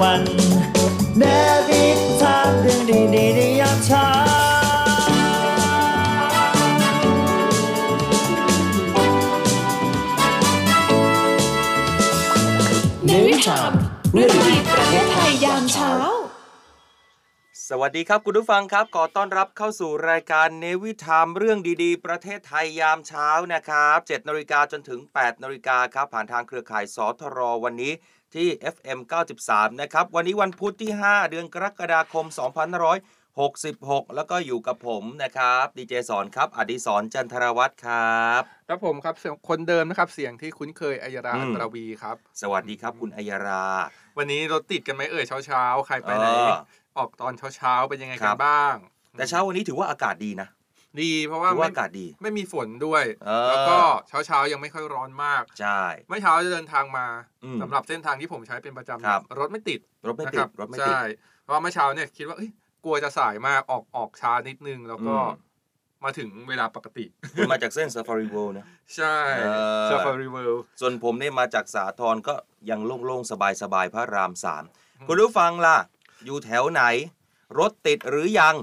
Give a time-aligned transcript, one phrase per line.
[0.00, 0.22] วัน
[1.18, 1.24] เน
[1.68, 1.84] วิ
[2.20, 4.06] ทามเรื่องดีๆในยามเช้า
[13.06, 13.72] เนวิชาม
[14.12, 15.92] เรื่องดีประเทศไทยยามเช้า
[17.68, 27.92] สวัสดีครับคุณผู้ฟังครับ ขอต้อนรับเข้าสู่รายการเนวิทามเรื่องดีๆ ประเทศไทยยามเช้านะครับ7นาฬิกาจนถึง8นาฬิกาครับ ผ่านทางเครือข่ายสทรวันนี้
[28.34, 28.98] ที่ FM
[29.40, 32.26] 93 นะครับ วันนี้วันพุธที่ 5 เดือนกรกฎาคม
[33.20, 43.64] 2566 แล้วก็อยู่กับผมนะครับดีเจสอนครับ อดิศรจันทรวัตรครับครับผมครับเสียงคนเดิมนะครับเสียงที่คุ้นเคยอัยราอืมอัตรวีครับ สวัสดีครับคุณอัยรา
[44.18, 46.52] วันนี้รถติดกันไหมเอ่ยเช้าเช้าๆใครไปไหนเออ
[46.98, 48.74] ออกตอนเช้าเช้าๆเป็นยังไงครักับนบ้าง
[49.18, 50.48] แต่เช้าวันนี้ถือว่าอากาศดีนะ
[51.00, 57.06] ดีเพราะว่าถือว่าไม่อากาศดี ไม่มีฝนด้วย เออ แล้วก็เช้าเช้าๆยังไม่ค่อยร้อนมาก ใช่ เมื่อเช้าจะเดินทางมา
[57.44, 61.02] อืมสำหรับเส้นทางที่ผมใช้เป็นประจำครับ รถไม่ติดรถไม่นะติคด รับรถไม่ติด ใช่
[61.42, 62.50] เพราะว่าเมื่อเช้าเนี่ยคิดว่าเอ้ย
[62.84, 65.48] กลัวจะสายมากออกออกช้านิดนึง แล้วก็อืม
[66.04, 67.04] มาถึงเวลาปกติ
[67.34, 69.48] คุณมาจากเส้น Safari World นะ ใช่เอ
[69.86, 72.34] อ ซาฟารีเวิลด์ ส่วนผมเนี่ยมาจากสาทรก็
[72.70, 73.30] ยังโล่งๆ
[73.62, 74.64] สบายๆ พระรามสาม
[75.08, 75.76] คุณผู้ฟังล่ะ
[76.24, 76.82] อยู่แถวไหน
[77.58, 78.54] รถติดหรือยัง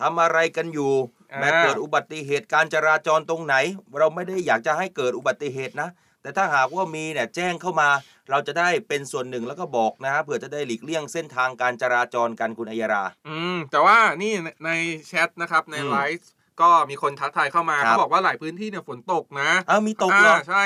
[0.00, 0.92] ทำอะไรกันอยู่
[1.38, 3.54] แม้เกิดอุบัติเหตุการจราจรตรงไหน
[3.98, 5.90] เราไม่ได้อยากจะให้เกิดอุบัติเหตุนะ
[6.22, 7.88] แต่ถ้าหากว่ามีเนี่ยแจ้งเข้ามา
[8.30, 14.70] เราจะได้เป็นส่วนหนึ่งแล้วก็บอกนะฮะเผื่อจะได้หลีกเลี่ยงเส้นทางการจราจรกันคุณอัยรา อืมแต่ว่านี่ในใน
[15.06, 16.28] แชทนะครับในอืมไลฟ์
[16.60, 20.64] ก็มีคนทักทายเข้ามาครับเขาบอกว่าหลายพื้นที่เนี่ยฝนตกนะอ้าวมีตกเหรอาใช่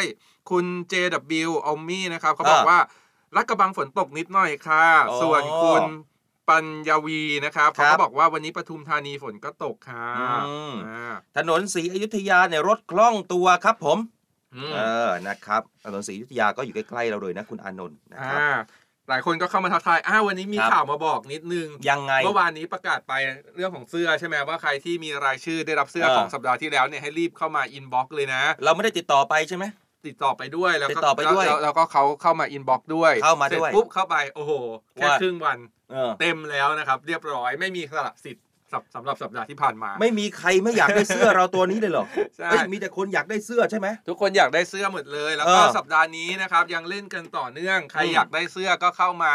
[0.51, 2.79] คุณ JW ออมมี่นะครับเขาบอกอ่าว่า
[3.37, 5.83] รัดกระบังฝนตกนิดหน่อยค่ะอ๋อส่วนคุณ
[6.49, 10.09] ปัญญาวีนะครับครัเขาบก็บอกว่าวันนี้ปทุมธานีฝนก็ตกค่ะ
[10.47, 13.99] อืมอ่าถนนศรีอยุธยาเนี่ยรถคล่องตัวครับผม
[14.55, 14.79] อืมเอ
[15.09, 18.65] อนะครับถนนศรีอยุธยาก็อยู่ใกล้ๆเราเลยนะคุณอานนท์นะคอ่ารับ
[19.09, 23.13] หลายคนก็เข้ามาทักทาย อ้าววันนี้มีครับข่าวมาบอกนิดนึง ยังไง เมื่อวานนี้ประกาศไป
[23.57, 29.65] เรื่องของเสื้อใช่ไหมว่าใครที่มีรายชื่อได้รับเสื้อเออของสัปดาห์ที่แล้วเนี่ยให้รีบเข้ามา inbox เลยนะ เราไม่ได้ติดต่อไปใช่ไหม
[30.07, 34.53] ติดต่อไปด้วย แล้วก็ติดต่อไปด้วยแล้วแล้วก็เขาเข้ามา inbox ด้วย เข้ามาด้วยสร็จปุ๊บเข้าไป โอ้โห
[34.95, 35.59] แค่ว่าครึ่งวัน
[35.95, 42.07] เออเต็มแล้วนะครับ เรียบร้อยไม่มีสละสิทธิ์สำสำหรับสัปดาห์ที่ผ่านมา ไม่มีใครไม่อยากได้เสื้อเราตัวนี้เลยเหรอ
[42.37, 49.35] ใช่เฮ้ยมีแต่คนอยากได้เสื้อใช่ไหมทุกคนอยากได้เสื้อหมดเลย แล้วก็เออสัปดาห์นี้นะครับยังเล่นกันต่อเนื่อง ใครอืมอยากได้เสื้อก็เข้ามา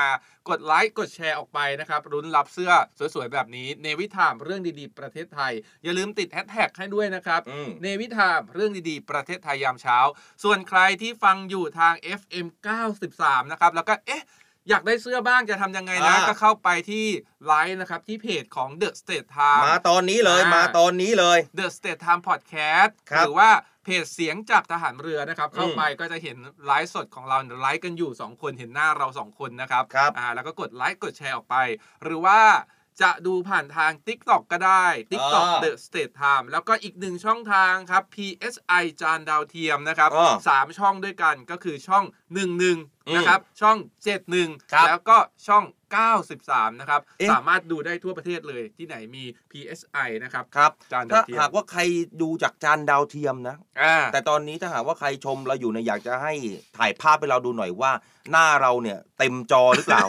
[0.49, 2.71] กดไลค์กดแชร์ออกไปนะครับรุ้นรับเสื้อ
[3.15, 5.53] สวยๆแบบนี้เนวิทามเรื่องดีๆประเทศไทย
[5.83, 9.97] อย่าลืมติดแฮชแท็กให้ด้วยนะครับอืมเนวิทามเรื่องดีๆประเทศไทยยามเช้า
[10.43, 12.47] ส่วนใครที่ฟังอยู่ทาง FM
[12.99, 14.23] 93นะครับแล้วก็เอ๊ะ
[14.69, 17.05] อยากได้เสื้อบ้างจะทำยังไงนะ อ่า ก็เข้าไปที่
[17.45, 23.49] ไลน์นะครับ ที่เพจของ The State Time มาตอนนี้เลยอ่าม มาตอนนี้เลย The State Time Podcast ครับหรือว่า
[23.83, 31.55] เพจเสียงจากทหารเรือนะครับ เข้าอืมไปก็จะเห็นไลฟ์สดของเราไลฟ์กันอยู่ 2 คนเห็นหน้าเรา 2 คนนะครับครับอ่าแล้วก็กดไลค์กดแชร์ออกไป
[32.03, 32.39] หรือว่า
[33.01, 42.43] จะดูผ่านทาง TikTok ก็ได้ TikTok อ่า The State Time แล้วก็อีกหนึ่งช่องทางครับ PSI จานดาวเทียมนะครับอ่า สามช่องด้วยกันก็คือช่อง 11อื
[42.75, 42.77] ม
[43.15, 43.77] นะครับช่อง
[44.73, 45.63] ครับ71 แล้วก็ช่อง
[45.97, 51.81] 93 นะครับเอ๊ะสามารถดูได้ทั่วประเทศเลยที่ไหนมี PSI นะครับครับจานดาถ้าวเทียมหากว่าใคร
[52.21, 56.33] ดูจากจานดาวเทียมนะอ่าแต่ตอนนี้ถ้าหากว่าใครชมเราอยู่เนี่ยอยากจะให้
[56.77, 57.91] ถ่ายภาพให้เราดูหน่อยว่า
[58.31, 60.05] หน้าเราเนี่ยเต็มจอหรือเปล่า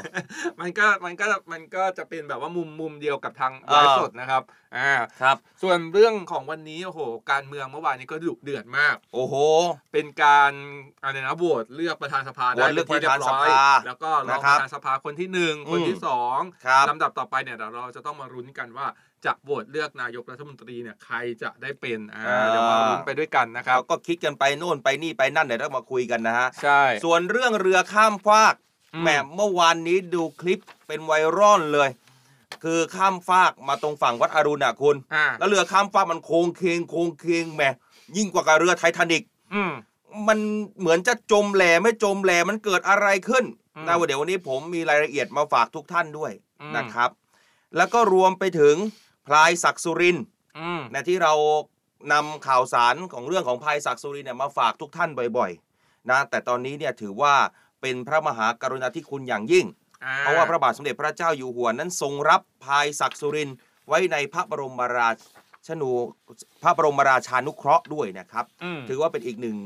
[0.61, 4.43] มันก็มันก็มันก็จะเป็นแบบว่ามุมมุมเดียวกับทางอ่าไลฟ์สดนะครับ
[4.77, 4.93] อ่า
[5.23, 9.35] ครับ ส่วนเรื่องของวันนี้โอ้โห การเมืองเมื่อวานนี้ก็ดุเดือดมาก โอ้โห
[9.93, 10.53] เป็นการ
[11.03, 18.87] อะไรนะโหวตเลือกประธานสภาโหวได้ตเลือกป็ที่ยบร้ยประธานสภาแล้วก็รองนะคปรับระธานสภาคนที่หนึ่งคนอืมที่สองครับลำดับต่อไปเนี่ยเดี๋ยวเราจะต้องมารุ้นกันว่า
[19.25, 28.55] จะโหวตเลือกนายกรัฐมนตรีเนี่ยใครจะได้เป็นอ่าอ่าเดี๋ยวมารุ้นไปด้วยกันนะครับเราก็คิดกันไปโน่นไปนี่ไปนั่นเดี๋ยวเรามาคุยกันนะฮะใช่ส่วนเรื่องเรือข้ามฟาก
[28.95, 31.91] อืมแหมเมื่อวานนี้ดูคลิปเป็นไวรัลเลย
[32.65, 37.63] คือข้ามฟากมาตรงฝั่งวัดอรุณอะคุณอ่าแล้วเรือข้ามฟากมันโค้งเคงโค้งเคงแหม
[38.17, 39.23] ยิ่งกว่ากับเรือไททานิก
[39.55, 39.73] อืม
[40.29, 40.39] มัน
[40.81, 47.11] เหมือนจะจมแหล่ไม่จมแหล่มันเกิดอะไรขึ้นอืม นะวันเดี๋ยววันนี้ผมมีรายละเอียดมาฝากทุกท่านด้วยอืมนะครับ
[47.77, 48.77] แล้วก็รวมไปถึง
[49.27, 50.25] พลายศักดิ์สุรินทร์
[50.59, 51.35] อืมนะที่เรา
[52.13, 55.53] นำข่าวสารของเรื่องของพลายศักดิ์สุรินทร์เนี่ยมาฝากทุกท่านบ่อย
[56.11, 57.35] นะแต่ตอนนี้เนี่ยถือว่า
[57.81, 59.67] เป็นพระมหากรุณาธิคุณอย่างยิ่ง
[60.05, 63.57] อ่เพราะว่าพระบาทสมเด็จพระเจ้าอยู่หัวนั้นทรงรับพายศักดิ์สุรินทร์
[63.89, 65.09] ไว้ในพระบรมรา
[65.67, 65.91] ชนู
[66.63, 69.57] พระบรมราชานุเคราะห์ด้วยนะครับอืมถือว่าเป็นอีกหนึ่ง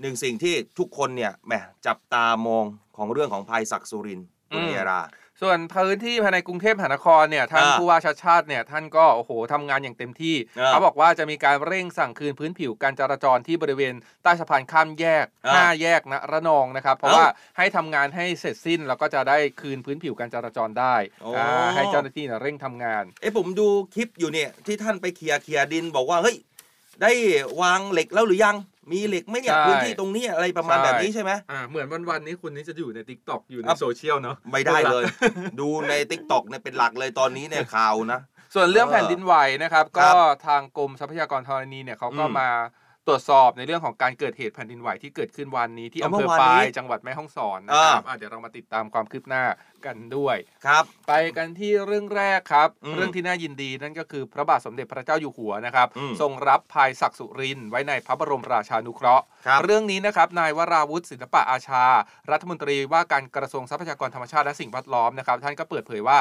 [0.00, 1.52] หนึ่งสิ่งที่ทุกคนเนี่ยแหม
[1.86, 2.64] จับตามอง
[2.96, 5.02] ของเรื่องของพายศักดิ์สุรินทร์คุณอืมเอรา
[5.42, 17.26] ส่วนพื้นที่ภายในกรุงเทพมหานครเนี่ยท่านอ่าผู้ว่าชาติชาติเนี่ยท่านก็โอ้โหทำงานอย่างเต็มที่ อ่าเขาบอกว่าจะมีการเร่งสั่งคืนพื้นผิวการจราจรที่บริเวณใต้สะพานข้ามแยกอ่า5แยกนะระนองนะครับ เพราะเอ้าว่า
[17.58, 26.36] ให้ทำงานให้เสร็จสิ้นแล้วก็จะได้คืนพื้นผิวการจราจรได้โอ้ อ่าให้เจ้าหน้าที่เนี่ยเร่งทำงาน เอ้ผมดูคลิปอยู่เนี่ยที่ท่านไปเคลียร์เคลียร์ดินบอกว่าเฮ้ย
[27.02, 27.12] ได้
[27.62, 28.56] วางเหล็กแล้วหรือยัง
[28.90, 35.04] มีเหล็กไหมเนี่ยใช่ พื้นที่ตรงนี้อะไรประมาณใช่แบบนี้ใช่ไหมอ่าเหมือนวันวันๆนี้คุณนี่จะอยู่ในติ๊กต็อกอยู่ในอะโซเชียลเนาะ ไม่ได้เลย
[35.60, 38.20] ดูในติ๊กต็อกเนี่ยเป็นหลักเลยตอนนี้เนี่ยข่าวนะ
[38.54, 40.14] ส่วนเรื่องเออแผ่นดินไหวนะครับครัก็บ
[40.46, 42.48] ทางกรมทรัพยากรธรณีเนี่ยเขาก็อืมมา
[43.08, 49.42] ตรวจสอบในเรื่องของการเกิดเหตุแผ่นดินไหวที่เกิดขึ้นวันนี้ที่เอาอำเภอเมื่อวานนี้ปายจังหวัดแม่ฮ่องสอนนะครับอ่า อะเดี๋ยวเรามาติดตามความคืบหน้า
[49.86, 50.36] กันด้วย
[50.66, 61.84] ครับ ไปกันที่เรื่องแรกครับอืมเรื่องที่น่ายินดีนั่นก็คือพระบาทสมเด็จพระเจ้าอยู่หัวนะครับอืมทรงรับพลายศักดิ์สุรินทร์ไว้ในพระบรมราชานุเคราะห์ครับเรื่องนี้นะครับนายวราวุฒิศิลปะอาชา
[62.30, 66.18] รัฐมนตรีว่าการกระทรวงทรัพยากรธรรมชาติและสิ่งแวดล้อมนะครับ ท่านก็เปิดเผยว่า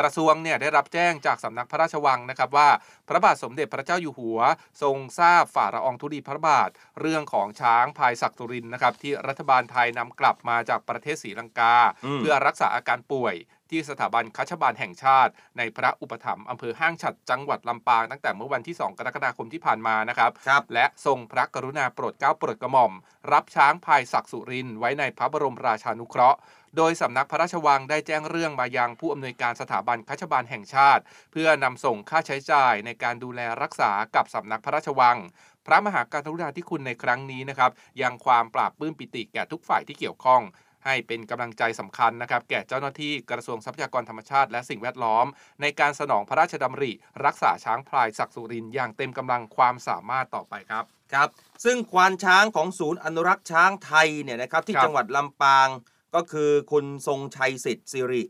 [0.00, 2.68] กระทรวงเนี่ยได้รับแจ้งจากสำนักพระราชวังนะครับว่า
[3.08, 4.40] พระบาทสมเด็จพระเจ้าอยู่หัว
[4.82, 6.70] ทรงทราบฝ่าละอองธุลีพระบาท
[7.00, 11.74] เรื่องของช้างพายศักดิ์สุรินทร์นะครับที่รัฐบาลไทยนำกลับมาจากประเทศศรีลังกา
[12.04, 13.34] อืมเพื่อรักษาอาการป่วย
[13.70, 22.92] ที่สถาบันคัชบาลแห่งชาติ ในพระอุปถัมภ์อำเภอห้างฉัดจังหวัดลำปางตั้งแต่เมื่อวันที่ 2 กรกฎาคมที่ผ่านมานะครับครับและทรงพระกรุณาโปรดเกล้าโปรดกระหม่อม
[23.32, 26.38] รับช้างพายศักดิ์สุรินทร์ไว้ในพระบรมราชานุเคราะห์
[26.76, 31.02] โดยสำนักพระราชวังได้แจ้งเรื่องมายังผู้อำนวยการสถาบันคัชบาลแห่งชาติ
[31.32, 35.18] เพื่อนำส่งค่าใช้จ่ายในการดูแลรักษากับสำนักพระราชวัง
[35.66, 37.70] พระมหากรุณาธิคุณในครั้งนี้นะครับ
[38.02, 40.42] ยังความปราบปลื้มปิติแก่ทุกฝ่ายที่เกี่ยวข้อง
[40.84, 45.26] ให้เป็นกำลังใจสำคัญนะครับ แก่เจ้าหน้าที่กระทรวงทรัพยากรธรรมชาติและสิ่งแวดล้อม
[45.60, 46.92] ในการสนองพระราชดำริ
[47.24, 50.84] รักษาช้างพลายศักสุรินอย่างเต็มกำลังความสามารถต่อไปครับ
[51.14, 51.28] ครับ
[51.64, 55.68] ซึ่งควานช้างของศูนย์อนุรักษ์ช้างไทยเนี่ยนะครับที่จังหวัดลำปาง
[56.14, 58.22] ก็คือคุณทรงชัยสิทธิ์สิริ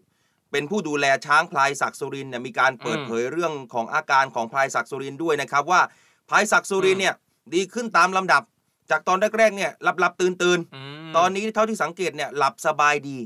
[0.53, 5.81] เป็นผู้ดูแลช้างพลายศักสุรินเนี่ยมีการเปิดเผยเรื่องของอาการของพลายศักสุรินด้วยนะครับว่า
[6.29, 7.15] พลายศักสุรินเนี่ย
[7.55, 8.43] ดีขึ้นตามลำดับ
[8.91, 13.19] จากตอนแรกๆเนี่ยหลับหลับตื่นตื่นๆมตอนนี้เท่าที่สังเกตเนี่ยหลับสบายดี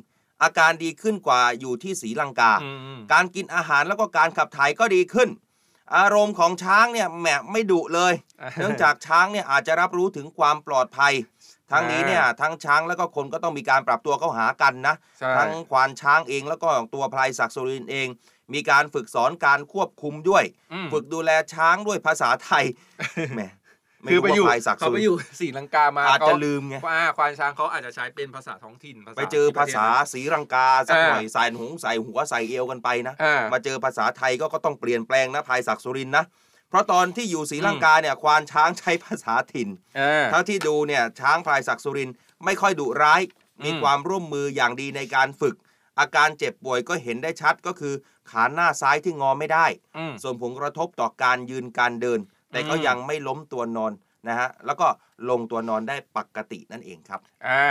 [0.43, 5.29] อาการดีขึ้นกว่าอยู่ที่ศรีลังกาอืมการกินอาหารแล้วก็การขับถ่ายก็ดีขึ้น
[5.97, 8.13] อารมณ์ของช้างเนี่ยแหมไม่ดุเลย
[8.59, 11.13] เนื่องจากช้างเนี่ยอาจจะรับรู้ถึงความปลอดภัย
[11.73, 18.09] ทั้งนี้เนี่ยทั้งช้างแล้วก็คนก็ต้องมีการปรับตัวเข้าหากันนะใช่ทั้งควานช้างเองแล้วก็ตัวพลายศักดิ์สุรินทร์เอง
[18.53, 22.65] มีการฝึกสอนการควบคุมด้วยอืมฝึกดูแลช้างด้วยภาษาไทย
[23.35, 23.49] แหมม่
[24.11, 36.25] คือไปรู้อยู่ว่าพลายศักดิ์เขาสุไปรินอทร์ยู่ศรีลังกามาอาจจะเขลืมไงว่าควานช้างเขาอาจจะใช้เป็นภาษาท้องถิ่นภาษาไปเจอภาษาที่ประเทศศรีลังกาสักอ่าหน่อยใส่หงใส่หัวใส่เอวกันไปนะอ่ามาเจอภาษาไทยก็ก็ต้องเปลี่ยนแปลงนะพลายศักดิ์สุรินทร์นะ
[36.69, 39.69] เพราะตอนที่อยู่ศรีลังกาเนี่ยควานช้างใช้ภาษาถิ่น
[40.01, 43.23] อ่าเท่าที่ดูเนี่ยช้างพลายศักดิ์สุรินทร์ไม่ค่อยดุร้าย
[43.65, 45.57] มีอืมความร่วมมืออย่างดีในการฝึก
[45.99, 47.95] อาการเจ็บป่วยก็เห็นได้ชัดก็คือ
[48.31, 49.67] ขาหน้าซ้ายที่งอไม่ได้
[49.99, 52.21] อืมส่วนผลกระทบต่อการยืนการเดิน
[52.53, 53.93] แต่ก็อืมยังไม่ล้มตัวนอน
[54.29, 54.87] นะฮะแล้วก็
[55.31, 57.65] ลงตัวนอนได้ปกตินั่นเองครับอ่า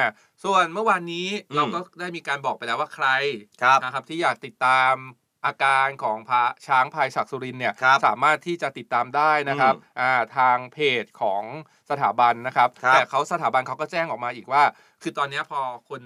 [0.44, 3.08] ส่วนเมื่อวานนี้อืมเราก็ได้มีการบอกไปแล้วว่าใคร
[3.62, 4.94] ครับนะครับที่อยากติดตาม
[5.46, 11.44] อาการของพระช้างพลายศักดิ์สุรินทร์เนี่ยครับสามารถที่จะติดตามได้นะครับอืมอ่าทางเพจของ
[11.90, 14.64] สถาบันนะครับครับ แต่เขาสถาบันเขาก็แจ้งออกมาอีกว่า
[15.02, 15.60] คือตอนเนี้ยพอ
[15.90, 16.02] คน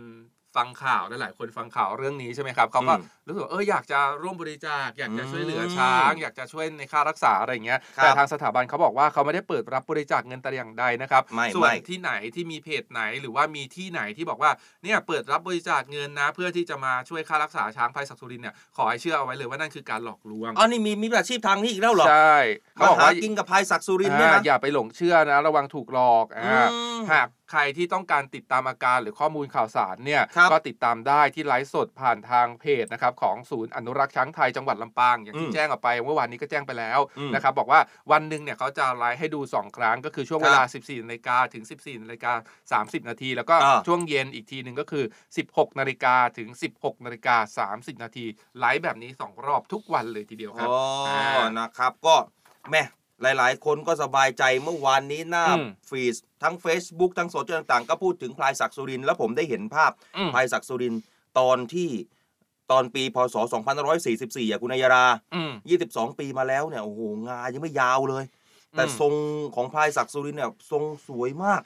[0.55, 14.51] ฟังข่าวหลายๆคนฟังข่าวเรื่องนี้ใช่ไหมครับเขาก็อืมรู้สึกว่าเอออยากจะร่วมบริจาค อยากจะช่วยเหลืออมช้าง อยากจะช่วยในค่ารักษาอะไรอย่างเงี้ยครับแต่ทางสถาบันเขาบอกว่าเขาไม่ได้เปิดรับบริจาคเงินแต่อย่างใดนะครับไม่ส่วนไม่ที่ไหนที่มีเพจไหนหรือว่ามีที่ไหนที่บอกว่า
[14.83, 22.37] เนี่ยเปิดรับบริจาคเงินนะ เพื่อที่จะมาช่วยค่ารักษาช้างพลายศักดิ์สุรินทร์เนี่ยขอให้เชื่อเอาไว้เลยว่านั่นคือการหลอกลวงอ๋อนี่มีมีอาชีพทางนี้อีกแล้วเหรอใช่
[22.75, 37.79] เขามาบอกหาว่ากินกับพลายศักดิ์สุรินทร์เนี่ยอ่านะอย่าไปหลงเชื่อนะ ระวังถูกหลอกอ่าอืมหาก ใครที่ต้องการติดตามอาการหรือข้อมูลข่าวสารเนี่ยครับก็ติดตามได้ที่ไลฟ์สดผ่านทางเพจนะครับของศูนย์อนุรักษ์ช้างไทยจังหวัดลำปางอย่างที่อืมแจ้งออกไปเมื่อวานนี้ก็แจ้งไปแล้วอืมนะครับบอกว่า
[38.11, 45.03] วันหนึ่งเนี่ยเขาจะไลฟ์ให้ดู 2 ครั้งก็คือช่วงครับเวลา 14นาฬิกาถึง 14นาฬิกา30 นาที แล้วก็อ่าช่วงเย็นอีกทีหนึ่งก็คือ
[45.41, 48.25] 16นาฬิกาถึง 16นาฬิกา30 นาที
[48.59, 50.77] ไลฟ์แบบนี้ 2 รอบทุกวันเลยทีเดียวครับอ๋อ
[51.07, 52.15] อ่านะครับก็
[52.71, 52.83] แม่
[53.21, 61.01] หลายๆ คนก็สบายใจเมื่อวานนี้หน้าอืมฟีดทั้ง Facebook ทั้งโซเชียลต่างๆ ก็พูดถึงพลายศักดิ์สุรินทร์แล้วผมได้เห็นภาพอืม พลายศักดิ์สุรินทร์
[61.39, 61.89] ตอนที่
[62.71, 63.35] ตอนปีพศ
[63.93, 65.51] 2544อะคุณอัยรา อืม
[65.87, 68.23] 22 ปีมาแล้วเนี่ยโอ้โหงายังไม่ยาวเลย
[68.71, 69.13] แต่อืม ทรง
[69.55, 71.61] ของพลายศักดิ์สุรินทร์เนี่ยทรงสวยมาก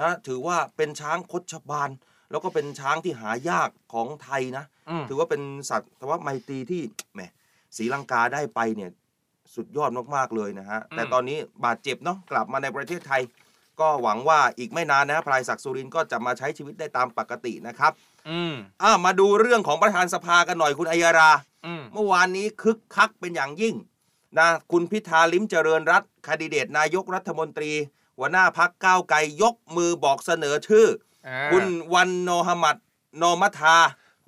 [0.00, 1.90] นะถือว่าเป็นช้างคดชบาล
[2.30, 6.82] แล้วก็เป็นช้างที่หายากของไทยนะ อืม ถือว่าเป็นสัตว์แต่ว่าไมตรีที่
[7.14, 7.20] แหม
[7.76, 8.90] ศรีลังกาได้ไปเนี่ย
[9.56, 13.22] สุดยอดมากๆเลยนะฮะ แต่ตอนนี้บาดเจ็บเนาะกลับมาในประเทศไทย
[13.80, 17.92] ก็หวังว่าอีกไม่นานนะพลายศักดิ์สุรินทร์ก็จะมาใช้ชีวิตได้ตามปกตินะครับ
[18.30, 21.30] อืมอะมาดูเรื่องของประธานสภากันหน่อยคุณอัยยารา
[21.66, 23.74] อืมเมื่อวานนี้คึกคักเป็นอย่างยิ่ง
[24.38, 27.72] นะคุณพิธาลิมเจริญรัตน์คดิเดตนายกรัฐมนตรี
[28.18, 30.86] หัวหน้าพักก้าวไกลยกมือบอกเสนอชื่อ
[31.28, 32.76] อ่าอคุณวันโนฮมัด
[33.18, 33.76] โนมัทา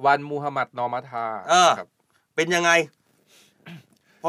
[0.04, 1.88] วันมูฮัมหมัดนอมาทาเออ ครับ
[2.36, 2.95] เป็นยังไงพ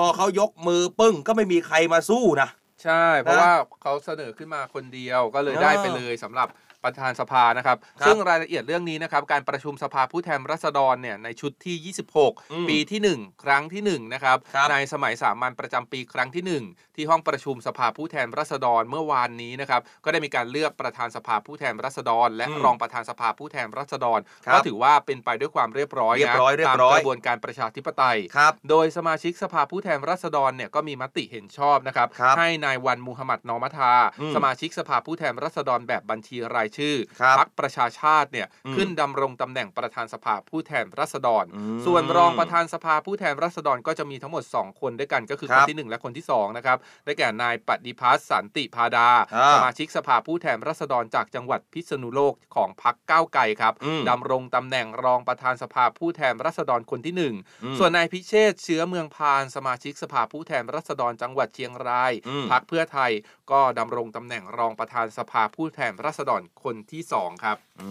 [0.01, 2.49] อเขายกมือปึ้งก็ไม่มีใครมาสู้นะ
[2.83, 6.47] ใช่ เพราะว่าเขาเสนอขึ้นมาคนเดียวก็เลยเออได้ไปเลยสำหรับ
[6.83, 28.17] ประธานสภานะครับ ครับซึ่งรายละเอียดเรื่องนี้นะครับ การประชุมสภาผู้แทนราษฎรเนี่ยในชุดที่ อืม26 ปีที่ 1 ครั้งที่ 1 นะครับ ครับในสมัยสามัญประจำปีครั้งที่ 1 ที่ห้องประชุมสภาผู้แทนราษฎรเมื่อวานนี้นะครับ ก็ได้มีการเลือกประธานสภาผู้แทนราษฎร และอืมรองประธานสภาผู้แทนราษฎรครับก็ถือว่าเป็นไปด้วยความเรียบร้อยเรียนะบร้อยเรียบตามร้อย กระบวนการประชาธิปไตย
[28.37, 63.11] ครับ โดยสมาชิกสภาผู้แทนราษฎรเนี่ยก็มีมติเห็นชอบนะครับ ครับให้นายวันมูฮัมหมัดนอมัทา อืมสมาชิกสภาผู้แทนราษฎรแบบบัญชีรายชื่อครับพรรคประชาชาติเนี่ยอืมขึ้นดำรงตำแหน่งประธานสภาผู้แทนราษฎรอืมส่วนรองประธานสภาผู้แทนราษฎรก็จะมีทั้งหมด 2 คนด้วยกันก็คือคครันบที่ 1 และคนที่2นะครับได้แก่นายปฏิพัฒน์สันติพาดาอ่าสมาชิกสภาผู้แทนราษฎรจากจังหวัดพิษณุโลกของพรรคก้าวไกลครับอืมดำรงตำแหน่งรองประธานสภาผู้แทนราษฎรคนที่หนึ่งอืมส่วนนายพิเชษฐ์เชื้อเมืองพาน สมาชิกสภาผู้แทนราษฎรจังหวัดเชียงรายอืมพักเพื่อไทย
[63.51, 67.89] ก็ดำรงตำแหน่งรองประธานสภาผู้แทนราษฎรคนที่สองครับ อื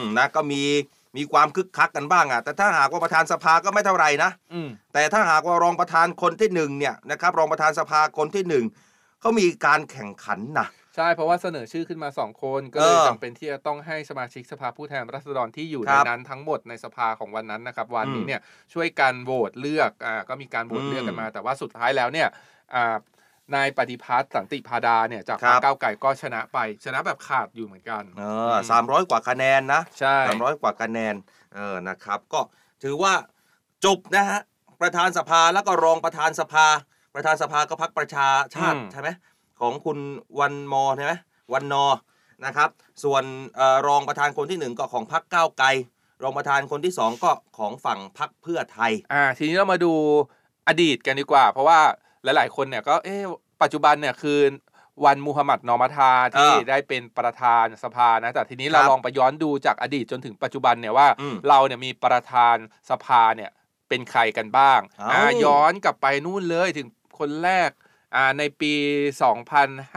[0.00, 0.62] มนะก็มี
[1.16, 8.64] มีความคึกคักกันบ้างอะแต่ถ้าหากว่าประธานสภาก็ไม่เท่าไหร่นะอืมแต่ถ้าหากว่ารองประธานคนที่หนึ่งเนี่ยนะครับรองประธานสภาคนที่หนึ่ง
[9.20, 18.40] เขามีการแข่งขันนะใช่เพราะว่าเสนอชื่อขึ้นมาสองคนก็เลยเออจำเป็นที่จะต้องให้สมาชิกสภาผู้แทนราษฎรที่อยู่คในรับนั้นทั้งหมดในสภาของวันนั้นนะครับวันนี้อืมเนี่ย
[18.74, 22.28] ช่วยกันโหวตเลือกอ่าก็มีการโหวตเลือกกันมา แต่ว่าสุดท้ายแล้วเนี่ย
[22.74, 22.96] อ่า
[23.54, 28.22] นายปฏิพัฒน์สันติพาดาเนี่ยจากพรรคก้าวไก่ก็ชนะไป ชนะแบบขาดอยู่เหมือนกันเอ
[28.52, 31.14] อสามร้อยกว่าคะแนนนะใช่สามร้อยกว่าคะแนน
[31.54, 32.40] เออนะครับ ก็
[32.82, 33.12] ถือว่า
[33.84, 34.40] จบนะฮะ
[34.80, 36.66] ประธานสภาแล้วก็รองประธานสภา
[37.14, 39.08] ประธานสภาก็พักประชาชาติอืมใช่ไหม
[39.60, 39.98] ของคุณ
[40.40, 41.12] วันมอใช่ไหม
[41.52, 41.86] วันนอ
[42.44, 42.68] นะครับ
[43.04, 43.24] ส่วน
[43.56, 45.68] เอ่อรองประธานคนที่หนึ่งก็ของพักก้าวไกล
[46.22, 49.92] รองประธานคนที่สองก็ของฝั่งพักเพื่อไทยอ่าทีนี้เรามาดู
[50.68, 51.80] อดีตกันดีกว่า เพราะว่า
[52.36, 53.22] หลาย ๆ คนเนี่ยก็เอ๊ะ
[53.62, 54.40] ปัจจุบันเนี่ยคือ
[55.04, 62.56] วันมูฮัมหมัดนอมาทาที่อ่าได้เป็นประธานสภานะแต่ทีนี้เราครับลองไปย้อนดูจากอดีตจนถึงปัจจุบันเนี่ยว่าอืมเราเนี่ยมีประธาน
[62.90, 63.50] สภาเนี่ย
[63.88, 64.80] เป็นใครกันบ้าง
[65.10, 67.70] เอ้าอ่าย้อนกลับไปนู่นเลยถึงคนแรก
[68.14, 68.72] อ่าในปี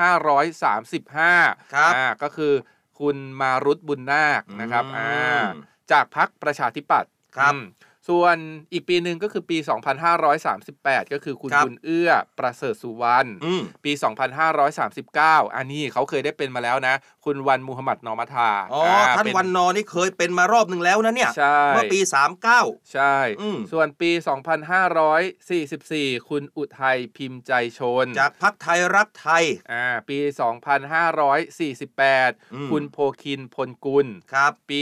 [0.10, 2.54] 2535ครับอ่าก็คือ
[3.00, 5.44] คุณมารุตบุญนาคนะครับอืมอ่า
[5.92, 7.64] จากพรรคประชาธิปัตย์ครับอืม
[8.08, 8.38] ส่วน
[8.74, 9.58] อีกปีหนึ่งก็คือปี
[10.36, 13.92] 2538 ก็คือคุณครับบุญเอื้อประเสริฐสุวรรณอืมปี
[14.74, 22.00] 2539 อันนี้เขาเคยได้เป็นมาแล้วนะ คุณวันมูฮัมหมัดนอมัทาอ๋ออท่านเป็วันนอนี่เคยเป็นมารอบหนึ่งแล้วนะเนี่ยใช่เมื่อปี
[22.46, 24.12] 39 ใช่อืมส่วนปี
[25.40, 30.26] 2544 คุณอุทัยพิมพ์ใจชน จากพักไทยรักไทยอ่าปีอื
[32.66, 34.80] ม2548 คุณโพคินพลกุลครับปี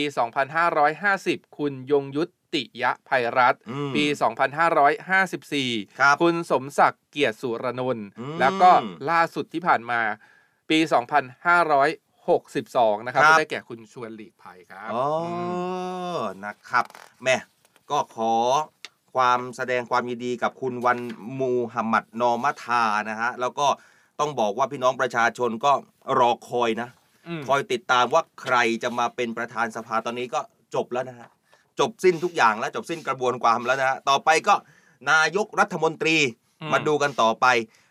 [0.77, 2.23] 2550 คุณยงยุ
[2.53, 4.03] ติยะภัยรัตน์อืมปี
[4.81, 8.71] 2554ครับคุณสมศักดิ์เกียรติสุรนนท์อืมแล้วก็
[9.09, 9.99] ล่าสุดที่ผ่านมา
[10.69, 10.79] ปี
[12.27, 15.27] 2562 นะครับครับก็ได้แก่คุณชวนหลีกภัยครับอ๋ออ
[16.17, 16.85] มนะครับ
[17.23, 17.35] แม่
[17.91, 18.33] ก็ขอ
[19.15, 20.99] ความแสดงความยินดีกับคุณวัน
[21.39, 23.67] มูฮัมหมัดนอมัทานะฮะแล้วก็
[24.19, 25.71] ต้องบอกว่าพี่น้องประชาชนก็
[26.19, 26.89] รอคอยนะ
[27.27, 30.39] อืมคอยติดตามว่าใครจะมาเป็นประธานสภาตอนนี้ก็
[30.75, 31.29] จบแล้วนะฮะ
[31.79, 34.55] จบสิ้นทุกอย่างแล้วจบสิ้นกระบวนความแล้วนะฮะต่อไปก็
[35.11, 36.17] นายกรัฐมนตรี
[36.61, 37.45] อืมมาดูกันต่อไป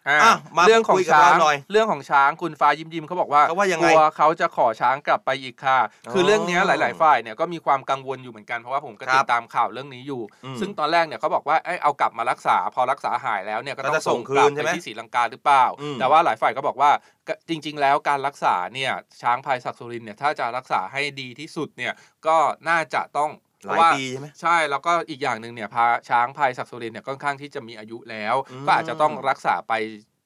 [0.08, 5.78] อะอะมาเรื่องของคุยกับช้างเราหน่อยเรื่องของช้างคุณฟ้ายิ้มยิ้มเขาบอกว่าเขาว่ายังไงกลัวเขาจะขอช้างกลับไปอีกค่ะ
[6.12, 16.90] คือเรื่องเนี้ยอ๋อหลาย ๆ ฝ่ายเนี่ยก็มีความกังวลอยู่เหมือนกันเพราะว่าผมก็ครับติดตามข่าวเรื่องนี้อยู่อืมซึ่งตอนแรกเนี่ยเขาบอกว่าเอ้ยเอากลับมารักษา พอรักษาหายแล้วเนี่ยก็ต้อก็จะงส่ส่งงคืกลันบใช่ไปไหมที่ศรีลังกาหรือเปล่าอืมแต่ว่าหลายฝ่ายก็บอกว่า
[17.28, 21.92] ก็จริง ๆ แล้วการรักษาเนี่ยช้างพลายศักดิ์สุรินทร์เนี่ยถ้าจะรักษาให้ดีที่สุดเนี่ย
[22.26, 22.36] ก็
[22.68, 23.30] น่าจะต้อง
[23.66, 29.72] หลายเพระว่ปีใช่ไหมใช่แล้วก็อีกอย่างหนึ่งเนี่ยพาช้างพลายศักดิ์สุรินทร์เนี่ยค่อนข้างที่จะมีอายุแล้วอืมก็อาจจะต้องรักษาไป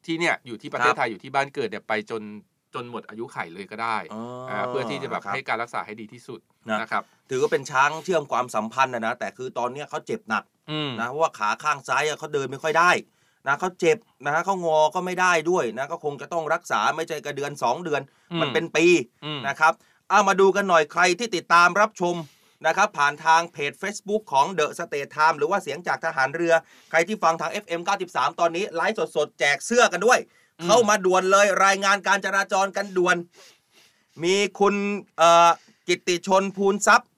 [0.07, 2.23] ที่เนี่ยอยู่ที่ประเทคศรับไทยอยู่ที่บ้านเกิดเนี่ยไปจน
[2.75, 12.91] จนหมดอายุไขเลยก็ได้อ๋ออ่าเพื่อที่จะแบบครับให้การรักษาให้ดีที่สุดนะนะครับถือว่าเป็นช้างเชื่อมความสัมพันธ์นะนะแต่คือตอนเนี้ยเขาเจ็บหนักอืมนะเพราะว่าขาข้างซ้ายอะเขาเดินไม่ค่อยได้
[13.47, 18.87] นะเขาเจ็บนะฮะเขางอก็ไม่ได้ด้วยนะก็คงจะต้องรักษาไม่ใช่กระเดือน 2 เดือนอืมมันเป็นปี
[19.25, 19.73] อืมนะครับ
[20.11, 22.15] เอามาดูกันหน่อยใครที่ติดตามรับชม
[22.67, 26.55] นะครับผ่านทางเพจ Facebook ของ The State Time หรือว่าเสียงจากทหารเรือ
[26.91, 30.19] ใครที่ฟังทาง FM 93 ตอนนี้ไลฟ์สดๆ แจกเสื้อกันด้วย
[30.61, 33.17] อืมเข้ามาด่วนเลยรายงานการจราจรกันด่วน
[34.25, 34.75] มีคุณ
[35.19, 35.51] เอ่อ
[35.89, 37.09] กิตติชนภูลทรัพย์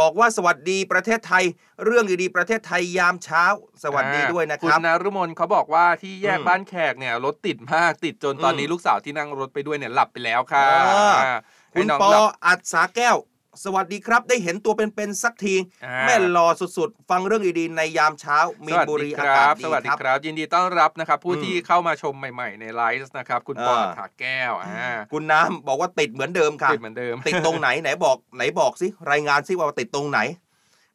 [0.00, 1.44] บอกว่าสวัสดีประเทศไทย
[1.84, 3.44] เรื่องดีๆประเทศไทยยามเช้า
[3.84, 11.38] สวัสดีด้วยนะคคุณรับนรุมนเขาบอกว่าที่แยกอืมบ้านแขกเนี่ยรถติดมากติดจนตอนนี้อืมลูกสาวที่นั่งรถไปด้วยเนี่ยหลับไปแล้วค่ะอ่าอ่า
[11.72, 13.16] คุณให้น้องปอหลับอัดสาแก้ว
[13.64, 30.20] สวัสดีครับ ได้เห็นตัวเป็นๆสักทีอ่าแม่หล่อสุดๆ ฟังเรื่องดีๆในยามเช้ามีนบุรีสอาวัสดีคการัศบดีสวัสดีครับครับ ยินดีต้อนรับนะครับ ผู้อืมที่เข้ามาชมใหม่ๆ ในไลฟ์นะครับ คุณปออ่าถาแก้วอ่าคุณน้ำบอกว่าติดเหมือนเดิมค่ะติดเหมือนเดิม ติดตรงไหนไหนบอกไหนบอกสิรายงานสิว่าติดตรงไหน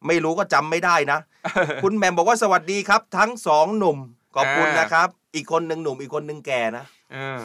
[0.06, 1.18] ไม่รู้ก็จำไม่ได้นะ
[1.82, 3.98] คุณแหมมบอกว่าสวัสดีครับ ทั้งสองหนุ่ม
[4.36, 7.40] ขอบคุณอ่านนะครับ อีกคนหนึ่งหนุ่มอีกคนหนึ่งแก่นะเออ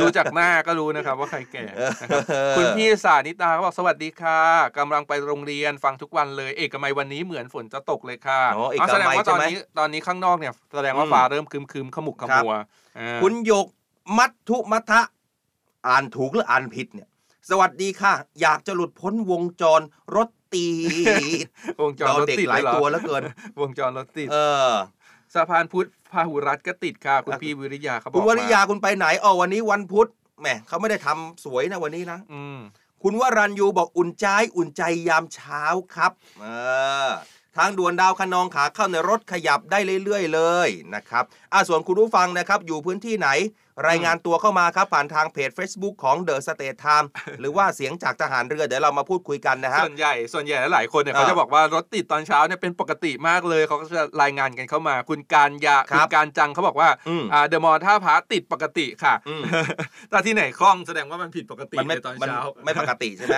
[0.00, 2.24] ดูจากหน้าก็รู้นะครับว่าใครแก่เออนะครับ
[2.56, 4.40] คุณพี่สานิตาเขาบอกสวัสดีค่ะ
[4.78, 12.54] กำลังไปโรงเรียนฟังทุกวันเลย เอกมัยวันนี้เหมือนฝนจะตกเลยค่ะอ๋อเอกแสดงมัยว่าตอนใช่ไหมนี้ตอนนี้ข้างนอกเนี่ยแสดงว่าอืมฟ้าเริ่มครึมๆขมุกขครับมัว
[12.96, 13.66] เออคุณหยก
[14.18, 15.00] มัทธุมัทะ
[15.86, 17.08] อ่านถูกหรืออ่านผิดเนี่ย
[17.50, 19.80] สวัสดีค่ะ อยากจะหลุดพ้นวงจร
[20.16, 20.68] รถตี
[21.78, 23.22] ดวงจรเรารถเด็กติดหลายเรอตัวแล้วเกิน
[23.60, 24.36] วงจรรถติดเอ
[24.68, 24.70] อ
[25.34, 30.08] สะพานพุทธพาหุรัตน์ก็ติดค่ะคุณพี่วิริยาเขาบอกคุณวริยามาคุณไปไหนอ๋อวันนี้วันพุธ
[30.40, 32.58] แหมเขาไม่ได้ทำสวยนะวันนี้นะ อืม
[33.02, 35.62] คุณวรัญยูบอกอุ่นใจอุ่นใจยามเช้า
[35.94, 36.46] ครับ เอ
[37.06, 37.10] อ
[37.58, 43.28] ทางด่วนดาวคะนองขาเข้าในรถขยับได้เรื่อย ๆ เลยนะครับอ่าส่วนคุณผู้ฟังนะครับอยู่พื้นที่ไหน
[43.88, 47.06] รายงานตัวเข้ามาครับผ่านทางเพจ Facebook ของ The State Time
[47.40, 59.42] หรือว่าเสียงจากทหารเรือเดี๋ยวเรามาพูดคุยกันนะฮะ ส่วนใหญ่ส่วนใหญ่หลายๆคนเนี่ยอ่าเขาจะบอกว่ารถติดตอนเช้าเนี่ยเป็นปกติมากเลยเขาก็จะรายงานกันเข้ามา คุณการยาครัคุบณการจังเขาบอกว่าอืม อ่าเดอะมอลล์ท่าพระติดปกติค่ะ อืม
[60.10, 63.36] แต่ที่ไหนคล่องแสดงว่ามันผิดปกติมันไม่ในตอนมันเช้า ไม่ปกติใช่ไหม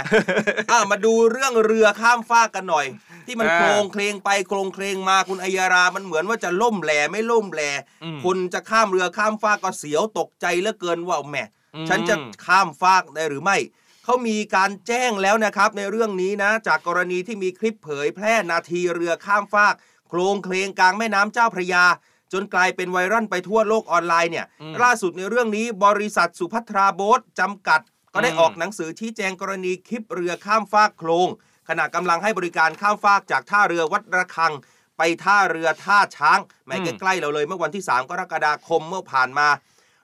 [0.70, 2.86] อ่ามาดูเรื่องเรือข้ามฟากกันหน่อย
[3.26, 7.70] ที่มันอ่าโครงเคลงไปโครงเคลงมาคุณอัยยารา มันเหมือนว่าจะล่มแหล่ไม่ล่มแหล่
[8.04, 11.36] อืมคุณจะข้ามเรือข้ามฟากก็เสียวตกใจเหลือเกินว่าแหม
[11.74, 12.14] อืมฉันจะ
[12.46, 13.58] ข้ามฟากได้หรือไม่
[14.04, 19.74] เขามีการแจ้งแล้วนะครับ ในเรื่องนี้นะ จากกรณีที่มีคลิปเผยแพร่นาทีเรือข้ามฟาก
[20.08, 21.84] โครงเคลงกลางแม่น้ำเจ้าพระยา
[22.32, 27.80] จนกลายเป็นไวรัลไปทั่วโลกออนไลน์เนี่ยอืมล่าสุดในเรื่องนี้บริษัทสุพัทราโบ๊ทจำกัด
[28.14, 31.28] ก็ได้อืมออกหนังสือชี้แจงกรณีคลิปเรือข้ามฟากโครง
[31.72, 34.52] ขณะกำลังให้บริการข้ามฟากจากท่าเรือวัดระฆัง
[34.98, 39.48] ไปท่าเรือท่าช้างแหม่ใกล้ๆเราเลยเมื่อวันที่ 3 กรกฎาคมเมื่อผ่านมา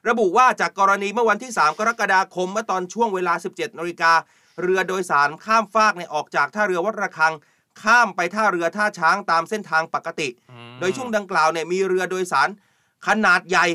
[0.09, 4.11] ระบุว่าจากกรณีเมื่อวันที่ 3 กรกฎาคมเมื่อตอนช่วงเวลา 17นาฬิกา
[4.61, 7.33] เรือโดยสารข้ามฟากเนี่ยออกจากท่าเรือวัดระฆัง
[7.81, 10.27] ข้ามไปท่าเรือท่าช้างตามเส้นทางปกติ
[10.79, 12.49] โดยช่วงดังกล่าวเนี่ยมีเรือโดยสาร
[13.07, 13.65] ขนาดใหญ่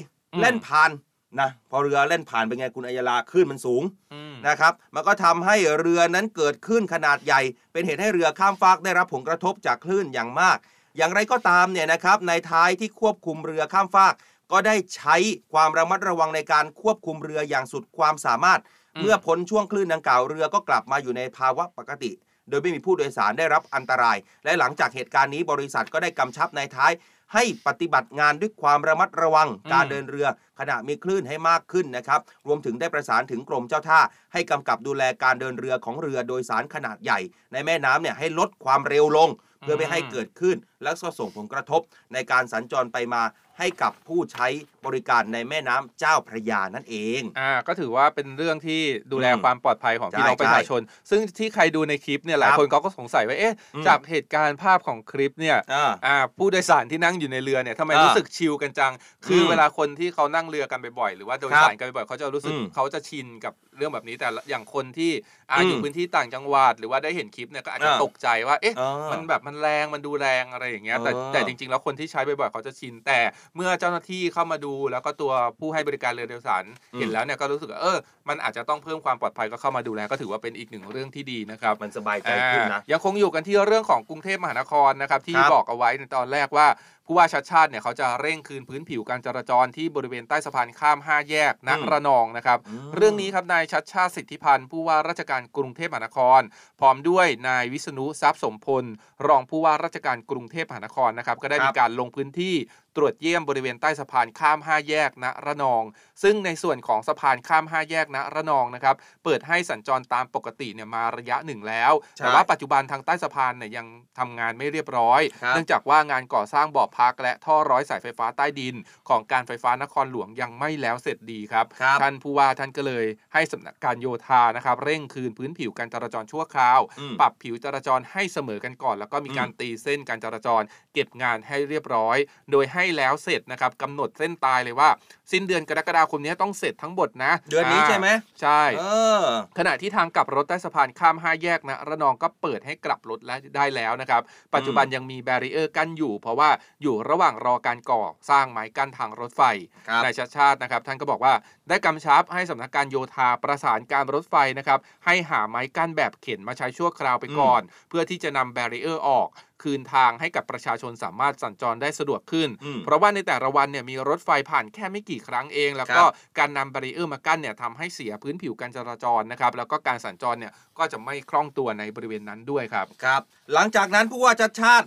[0.40, 0.90] เล่นผ่าน
[1.40, 3.82] นะพอเรือเล่นผ่านเป็นไงคุณอัยยาลาคลื่นมันสูง
[4.14, 7.40] อืมนะครับมันก็ทำให้เรือนั้นเกิดขึ้นขนาดใหญ่
[7.72, 10.58] เป็นเหตุให้เรือข้ามฟากได้รับผลกระทบจากคลื่นอย่างมาก
[10.96, 14.14] อย่างไรก็ตามเนี่ยนะครับในท้ายที่ควบคุมเรือข้ามฟาก
[14.52, 15.16] ก็ได้ใช้
[15.52, 18.60] ความระมัดระวังในการควบคุมเรืออย่างสุดความสามารถ
[18.96, 22.12] อืมเมื่อพ้นช่วงคลื่นดังกล่าวเรือก็กลับมาอยู่ในภาวะปกติ
[22.48, 26.92] โดยไม่มีผู้โดยสารได้รับอันตราย และหลังจากเหตุการณ์นี้บริษัทก็ได้กำชับในท้าย
[27.34, 30.26] ให้ปฏิบัติงานด้วยความระมัดระวังอืมการเดินเรือ
[30.58, 34.00] ขณะมีคลื่นให้มากขึ้นนะครับ รวมถึงได้ประสานถึงกรมเจ้าท่า
[34.32, 37.18] ให้กำกับดูแลการเดินเรือของเรือโดยสารขนาดใหญ่
[37.52, 41.80] ในแม่น้ำเนี่ยให้ลดความเร็วลง เพื่อไม่ให้เกิดขึ้นและก็ส่งผลกระทบ
[42.12, 43.22] ในการสัญจรไปมา
[43.62, 44.46] ให้กับผู้ใช้
[44.86, 48.80] บริการในแม่น้ำเจ้าพระยานั่นเอง อ่าก็ถือว่าเป็นเรื่องที่
[49.12, 58.92] ดูแลอืมความปลอดภัยของพี่น้องใช่ประชาชน ซึ่งที่ใครดูในคลิปเนี่ยหลายครับคนเขาก็สงสัยว่าเอ๊ะอืม จากเหตุการณ์ภาพของคลิปเนี่ยอ่า อ่าผู้โดยสารที่นั่งอยู่ในเรือเนี่ยทำไมอ่ารู้รู้สึกชิลกันจัง
[59.26, 65.10] คืออมเวลาคนที่เขานั่งเรือกันบ่อยๆหรือว่าโดยครับสารกันบ่อยๆเขาจะรู้สึกอืมเขาจะชินกับเรื่องแบบนี้แต่ละอย่างคนที่
[65.50, 73.18] อ่าอืมอยู่พื้นที่ต่างจังหวัด หรือว่าได้เห็นคลิปเนี่ยก็อาจจะอ่า ตกใจว่าเอ๊ะ อ่า มันแบบมันแรงมันดูแรงอะไรอย่างเงี้ยแต่เออแต่จริง ๆ แล้วคนที่ใช้บ่อยๆเขาจะชินแต่
[73.56, 86.68] เมื่อเจ้าหน้าที่เข้ามาดู แล้วก็ตัวผู้ให้บริการเรือโดยสารอืมเห็นแล้วเนี่ยก็รู้สึกว่าเออมันอาจจะต้องเพิ่มความปลอดภัยก็เข้ามาดูแลก็ถือว่าเป็นอีกหนึ่งเรื่องที่ดีนะครับมันสบายใจขึ้นนะอ่ายังคงอยู่กันที่เรื่องของกรุงเทพมหานครนะครับที่ครับบอกเอาไว้ในตอนแรกว่า
[87.06, 96.40] ผู้ว่าชัดชาติเนี่ยเขาจะเร่งคืนพื้นผิวการจราจรที่บริเวณใต้สะพานข้าม 5 แยกณอืมระนองนะครับอืมเรื่องนี้ครับนายชัดชาติสิทธิพันธ์ผู้ว่าราชการกรุงเทพมหานคร
[96.80, 98.84] พร้อมด้วยนายวิษณุทรัพย์สมพล
[99.28, 102.54] รองผู้ว่าราชการกรุงเทพมหานครนะครับก็ได้ครับมีการลงพื้นที่
[102.96, 105.82] ตรวจเยี่ยมบริเวณใต้สะพานข้าม 5 แยกณระนอง
[106.22, 113.86] ซึ่งในส่วนของสะพานข้าม 5 แยกณระนองนะครับเปิดให้สัญจรตามปกติเนี่ยมาระยะหนึ่งแล้วใช่แต่ว่าปัจจุบันทางใต้สะพานเนี่ยยัง
[114.18, 118.74] ทำงานไม่เรียบร้อยครับเนื่องจากว่างานก่อสร้างบ่อพักและท่อร้อยสายไฟฟ้าใต้ดิน
[119.08, 130.62] ของการไฟฟ้านครหลวงยังไม่แล้วเสร็จดีครับครับท่านผู้ว่าท่านก็เลยให้สำนักการโยธานะครับเร่งคืนพื้นผิวการจราจรชั่วคราวอืมปรับผิวจราจรให้เสมอกันก่อน แล้วก็มีการอืมตีเส้นการจราจร
[130.94, 132.16] เก็บงานให้เรียบร้อย
[132.52, 134.88] โดยให้แล้วเสร็จนะครับกำหนดเส้นตายเลยว่า
[135.32, 138.08] สิ้นเดือนกรกฎาคมนี้ต้องเสร็จทั้งหมดนะ เดือนนี้ใช่ไหม
[138.40, 138.84] ใช่เอ
[139.22, 139.26] อ
[139.58, 144.22] ขณะที่ทางกลับรถใต้สะพานข้าม 5 แยกนะระนองก็เปิดให้กลับรถและได้แล้วนะครับ
[144.54, 146.50] ปัจจุบันยังมีแบรีเออร์กั้นอยู่ เพราะว่า
[146.82, 149.42] อยู่ระหว่างรอการก่อสร้างไม้กั้นทางรถไฟ
[149.88, 151.34] ครับนายชัดชาตินะครับ ท่านก็บอกว่า
[151.68, 159.28] ได้กำชับให้สำนักการโยธาประสานการรถไฟนะครับให้หาไม้กั้นแบบเข็นมาใช้ชั่วคราวไปก่อน เพื่อที่จะนำ barrier ออก
[159.62, 173.22] คืนทางให้กับประชาชนสามารถสัญจรได้สะดวกขึ้นอืมเพราะว่าในแต่ละวันเนี่ยมีรถไฟผ่านแค่ไม่กี่ครั้งเอง แล้วก็ครับการนำ barrier มากั้นเนี่ยทำให้เสียพื้นผิวการจราจรนะครับแล้วก็การสัญจรเนี่ยก็จะไม่คล่องตัวในบริเวณนั้นด้วยครับครับ
[173.52, 174.86] หลังจากนั้นผู้ว่าชัชชาติ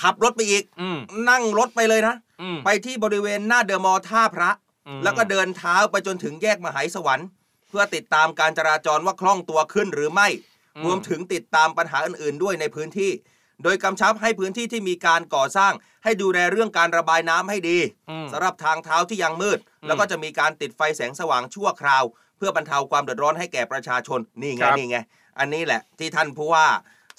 [0.00, 0.98] ขับรถไปอีกอืม
[1.30, 4.50] นั่งรถไปเลยนะอืมไปที่บริเวณหน้าเดอะมอลล์ท่าพระ
[4.88, 7.28] อืมแล้วก็เดินเท้าไปจนถึงแยกมไหสวรรย์
[7.68, 10.28] เพื่อติดตามการจราจรว่าคล่องตัวขึ้นหรือไม่
[10.76, 13.10] อืมรวมถึงติดตามปัญหาอื่นๆ ด้วยในพื้นที่
[13.62, 15.72] โดยกำชับให้พื้นที่ที่มีการก่อสร้าง
[16.04, 17.78] ให้ดูแลเรื่องการระบายน้ำให้ดี
[18.10, 22.04] อืมสำหรับทางเท้าที่ยังมืดอืมแล้วก็จะมีการติดไฟแสงสว่างชั่วคราว
[22.36, 24.98] เพื่อบรรเทาความเดือดร้อนให้แก่ประชาชนนี่ไงครับนี่ไง
[25.38, 26.66] อันนี้แหละที่ท่านผู้ว่า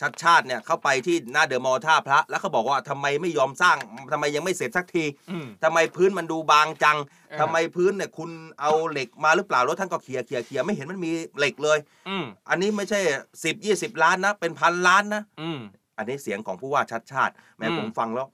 [0.02, 3.78] ชัดชาติเนี่ยเข้าไปที่หน้าเดอะมอลล์ท่าพระ แล้วเขาบอกว่าทำไมไม่ยอมสร้าง
[4.12, 13.00] ทำไมยังไม่เสร็จสักทีอืมทำไมพื้นมันดูบางจังเออทำไมพื้นเนี่ยคุณเอาเหล็กมาหรือเปล่ารถท่านก็เคลียร์เคลียร์เคลียร์ไม่เห็นมันมีเหล็กเลยอืมอันนี้ไม่ใช่
[13.44, 15.24] 10 20ล้านนะ เป็นพันล้านนะ
[15.96, 18.28] อืมอันนี้เสียงของผู้ว่าชัดชาติแม้อืมผมฟังแล้ว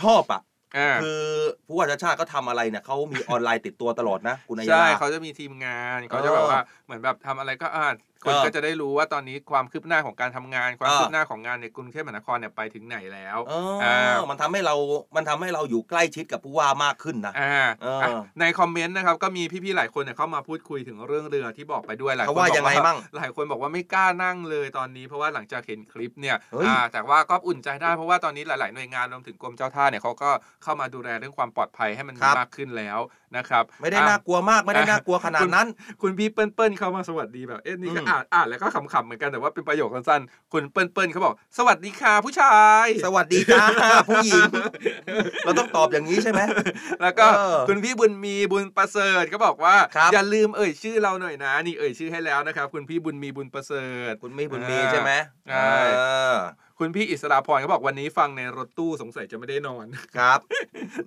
[0.00, 0.42] ชอบอะ
[0.76, 1.20] อ่าคือ
[1.66, 7.94] ผู้ว่าชัดชาติก็ทำอะไรเนี่ยเขามีออนไลน์ติดตัวตลอดนะ คุณนายใช่ยาเขาจะมีทีมงานเขาเออจะแบบว่าเหมือนแบบทำอะไรก็อ่าน
[8.24, 14.74] คนเออก็จะได้รู้ว่าตอนนี้ความคืบหน้าของการทำงาน ความเออคืบหน้าของงานในกรุงเทพมหานครเนี่ยไปถึงไหนแล้วเอออามันทำให้เรา
[15.16, 18.08] มันทำให้เราอยู่ใกล้ชิดกับผู้ว่ามากขึ้นนะอ่าเอออะ
[18.40, 30.30] ในคอมเมนต์นะครับก็มีพี่ๆหลายคนเนี่ยเข้ามาพูดคุยถึงเรื่องเรือที่บอกไปด้วยหลายคนเขาว่าบอกยังไงมั่งหลายคนบอกว่าไม่กล้านั่งเลยตอนนี้ เพราะว่าหลังจากเห็นคลิปเนี่ยเฮ้ยอ่าแต่ว่าก็อุ่นใจได้เพราะว่าตอนนี้หลาย ๆ หน่วยงานรวมถึงกรมเจ้าท่าเนี่ยเขาก็
[30.62, 32.98] เข้ามาดูแลเรื่องความปลอดภัยให้มันมีมากขึ้นแล้ว
[33.36, 35.66] นะครับ ไม่ได้อะน่ากลัวมากไม่ได้น่ากลัวขนาดนั้น
[36.02, 43.64] คุณพี่เปิ้ลเปิ้ลเข้ามาสวัสดีแบบเอ๊ะนี่ก็อืมอ่านอ่านแล้วก็ขำๆเหมือนกันแต่ว่าเป็นประโยคสั้นๆคุณเปิ้ลเปิ้ลเขาบอก สวัสดีค่ะผู้ชาย สวัสดีจ้า
[44.08, 44.50] ผู้หญิง
[45.44, 46.40] เราต้องตอบอย่างนี้ใช่ไหม
[47.02, 55.12] แล้วก็เออคุณพี่บุญมีบุญประเสริฐก็บอกว่าครับอย่าลืมเอ่ยชื่อเราหน่อยนะ นี่เอ่ยชื่อให้แล้วนะครับ คุณพี่บุญมีบุญประเสริฐคุณมีบุญมีใช่ไหม
[55.48, 56.00] ใช่เอ
[56.34, 56.36] อ
[56.82, 59.86] คุณพี่อิสราพรเขาบอกวันนี้ฟังในรถตู้สงสัยจะไม่ได้นอน
[60.18, 60.38] ครับ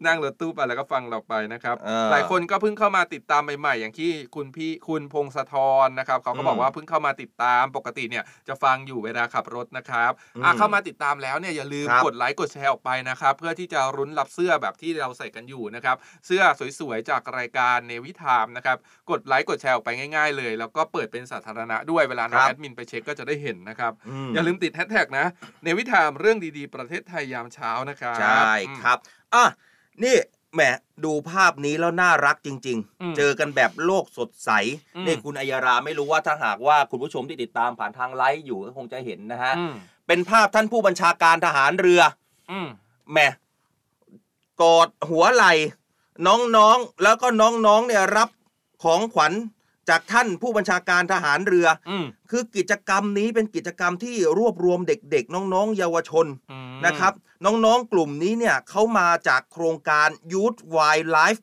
[0.05, 5.55] นั่งรถตู้ไปแล้วก็ฟังเราไปนะครับ เออ หลายคนก็เพิ่งเข้ามาติดตามใหม่ๆ อย่างที่คุณพี่คุณพงศธ
[5.85, 16.41] รนะครับเขาก็บอกอืมว่าเพิ่งเข้ามาติดตามปกติเนี่ยจะฟังอยู่เวลาขับรถนะครับอืมอะเข้ามาติดตามแล้วเนี่ยอย่าลืมครับ กดไลค์กดแชร์ออกไปนะครับเพื่อที่จะรุ้นรับเสื้อแบบที่เราใส่กันอยู่นะครับเสื้อ
[16.79, 18.77] สวยๆจากรายการ Navy Time นะครับ
[19.11, 23.91] กดไลค์กดแชร์ออกไปง่าย ๆ เลย แล้วก็เปิดเป็นสาธารณะด้วยเวลาน้องครับแอดมินไปเช็คก็จะได้เห็นนะครับ
[24.27, 25.25] อย่าลืมติดแฮชแท็กนะ
[25.63, 28.97] Navy Time เรื่องดีๆ ประเทศไทยยามเช้านะครับ ใช่ครับ
[29.33, 29.45] อะ
[30.03, 30.15] นี่
[30.53, 30.61] แหม
[31.05, 34.49] ดูภาพนี้แล้วน่ารักจริงอืมๆเจอกันแบบโลกสดใส
[34.95, 39.73] อืมนี่คุณอัยยาราไม่รู้ว่าถ้าหากว่าคุณผู้ชมที่ติดตามผ่านทางไลฟ์อยู่ก็คงจะเห็นนะฮะอืม
[40.07, 42.01] เป็นภาพท่านผู้บัญชาการทหารเรือ
[42.51, 42.67] อืม
[43.11, 43.17] แหม
[44.61, 45.53] กอดหัวไหล่
[46.27, 48.29] น้องๆ แล้วก็น้องๆเนี่ยรับ
[48.83, 49.33] ของขวัญ
[49.89, 57.13] จากท่านผู้บัญชาการทหารเรืออืมคือกิจกรรมนี้เป็นกิจกรรมที่รวบรวมเด็กๆ น้องๆ เยาวชนอืมนะครับ
[57.45, 61.41] น้องๆกลุ่มนี้เนี่ยเขามาจากโครงการ Youth Wildlife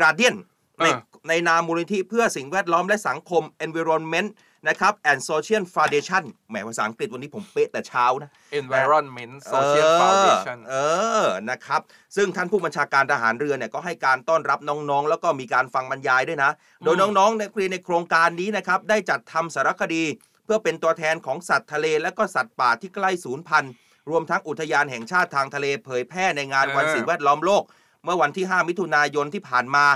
[0.00, 0.36] Guardian
[0.82, 4.28] ในอ่าในนามมูลนิธิเพื่อสิ่งแวดล้อมและสังคม Environment
[4.68, 10.74] นะครับ and Social Foundation แหมภาษาอังกฤษวันนี้ผมเป๊ะแต่เช้านะ Environment Social เออ Foundation เอ
[11.22, 11.80] อนะครับ
[12.16, 16.50] ซึ่งท่านผู้บัญชาการทหารเรือเนี่ยก็ให้การต้อนรับน้องๆ แล้วก็มีการฟังบรรยายด้วยนะ
[16.84, 20.04] โดยน้องๆในครีในโครงการนี้นะครับ ได้จัดทำสารคดี
[20.44, 23.72] เพื่อเป็นตัวแทนของสัตว์ทะเลและก็สัตว์ป่าที่ใกล้สูญพันธุ์
[24.10, 27.64] รวมทั้งอุทยานแห่งชาติทางทะเลเผยแพร่ในงานเออวันสิ่งแวดล้อมโลก
[28.04, 29.86] เมื่อวันที่ 5 มิถุนายนที่ผ่านมา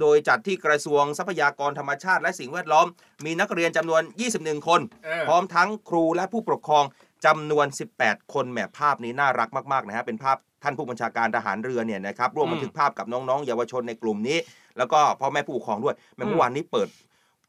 [0.00, 2.86] โดยจัดที่กระทรวงทรัพยากรธรรมชาติและสิ่งแวดล้อม
[3.24, 4.02] มีนักเรียนจำนวน
[4.34, 6.84] 21 คนเออพร้อมทั้งครูและผู้ปกครอง
[7.26, 7.66] จำนวน
[7.98, 14.38] 18 คนแหมภาพนี้น่ารักมากๆนะฮะเป็นภาพท่านผู้บัญชาการทหารเรือเนี่ยนะครับร่วมอืมบันทึกภาพกับน้องๆ เยาวชนในกลุ่มนี้
[14.78, 16.88] แล้วก็พ่อแม่ผู้ปกครองด้วยแม่อืมเมื่อวานนี้เปิด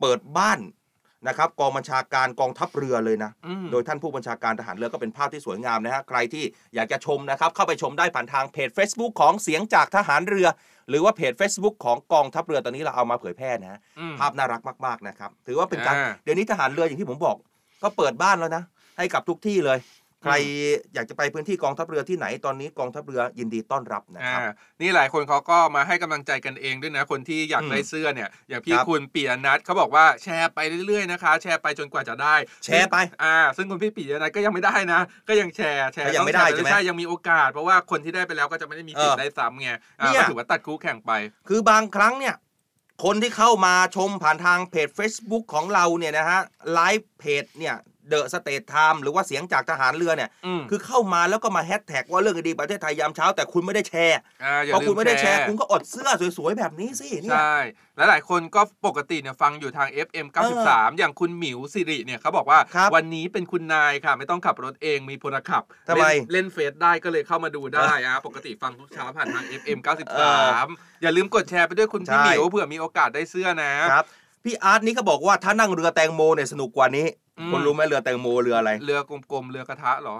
[0.02, 0.60] เปิดบ้าน
[1.28, 6.44] นะครับกองบัญชาการกองทัพเรือเลยนะอืมโดยท่านผู้บัญชาการทหารเรือก็เป็นภาพที่สวยงามนะฮะใครที่
[6.76, 10.48] อยากจะชมนะครับเข้าไปชมได้ผ่านทางเพจ Facebook ของเสียงจากทหารเรือ
[10.90, 17.36] หรือว่าเพจ Facebook ของกองทัพเรือตอนนี้เราเอามาเผยแพร่นะฮะอืมภาพน่ารักมากๆนะครับถือว่าเป็นการอ่า เดี๋ยวนี้ทหารเรืออย่างที่ผมบอก
[17.84, 18.64] ก็เปิดบ้านแล้วนะ
[18.98, 19.78] ให้กับทุกที่เลย
[20.24, 20.34] ใคร
[20.94, 41.12] อยากจะไปพื้นที่กองทัพเรือที่ไหนตอนนี้กองทัพเรือยินดีต้อนรับนะอ่าครับนี่หลายคนเขาก็มาให้กำลังใจกันเองด้วยนะคนที่อยากอืมได้เสื้อเนี่ยอย่างพี่ครับคุณปียนัทเขาบอกว่าแชร์ไปเรื่อยๆนะคะ แชร์ไปจนกว่าจะได้ แชร์ไปอ่าซึ่งคุณพี่ปียนัทก็ยังไม่ได้นะ ก็ยังแชร์แชร์ก็ยังไม่ได้ต้องแชร์ใช่ไหมใช่ยังมีโอกาส เพราะว่าคนที่ได้ไปแล้วก็จะไม่ได้มีสิทเอธิ์อได้ซ้ำไงเนี่อ่ายก็ถือว่าตัดคู่แข่งไป
[41.48, 42.36] คือบางครั้งเนี่ย
[43.06, 46.40] คนที่เข้ามาชมผ่านทางเพจ Facebook ของเราเนี่ยนะฮะ
[46.74, 47.76] ไลฟ์เพจเนี่ย
[48.10, 57.58] The States Times หรือว่าเสียงจากทหารเรือเนี่ยอืมคือเข้ามาแล้วก็มาแฮชแท็กว่าเรื่องดีๆประเทศไทยยามเช้า แต่คุณไม่ได้แชร์อ่าอย่าพอลืคุณมไม่ได้แชร์แชร์ คุณก็อดเสื้อสวยๆแบบนี้สิเนี่ยใช่
[57.98, 60.28] และหลายคนก็ปกติเนี่ยฟังอยู่ทาง FM
[60.64, 69.80] 93 อย่างคุณหมิวสิริเนี่ยเขาบอกว่าครับวันนี้เป็นคุณนายค่ะ ไม่ต้องขับรถเองมีพลขับทำไมเล่นเล่นเฟซได้ก็เลยเข้ามาดูได้อะปกติฟังทุกเช้าผ่านทาง FM
[70.40, 74.06] 93 อย่าลืมกดแชร์ไปด้วยคุณพี่ใช่หมิวเผื่อมีโอกาสได้เสื้อนะครับ
[74.44, 77.08] พี่อาร์ตนี่ก็บอกว่าถ้านั่งเรือแตงโมเนี่ยสนุกกว่านี้
[77.40, 79.00] อืมคุณรู้ไหมเรือแตงโมเรืออะไร เรือ
[79.32, 80.18] กลมๆเรือกระทะเหรอ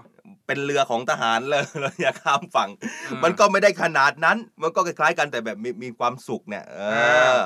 [0.48, 2.70] เป็นเรือของทหารเลยเราอย่าข้ามฝั่ง
[3.10, 6.78] อืมมันก็ไม่ได้ขนาดนั้น มันก็คล้ายๆกันแต่แบบมีมีความสุขเนี่ย เอ
[7.38, 7.40] อ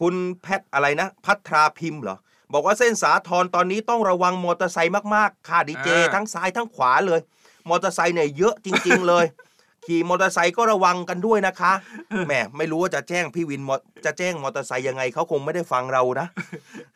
[0.00, 2.16] คุณแพทอะไรนะ พัทราพิมพ์เหรอ
[2.52, 7.20] บอกว่าเส้นสาทรตอนนี้ต้องระวังมอเตอร์ไซค์มากๆ ค่ะดีเจอ่าทั้งซ้ายทั้งขวาเลย
[7.68, 9.24] มอเตอร์ไซค์เนี่ยเยอะจริง ๆ เลย
[9.86, 11.72] ขี่มอเตอร์ไซค์ก็ระวังกันด้วยนะคะ
[12.26, 16.26] แหมไม่รู้ว่าจะแจ้งพี่วินมอจะแจ้งมอเตอร์ไซค์ยังไงเขาคงไม่ได้ฟังเรานะ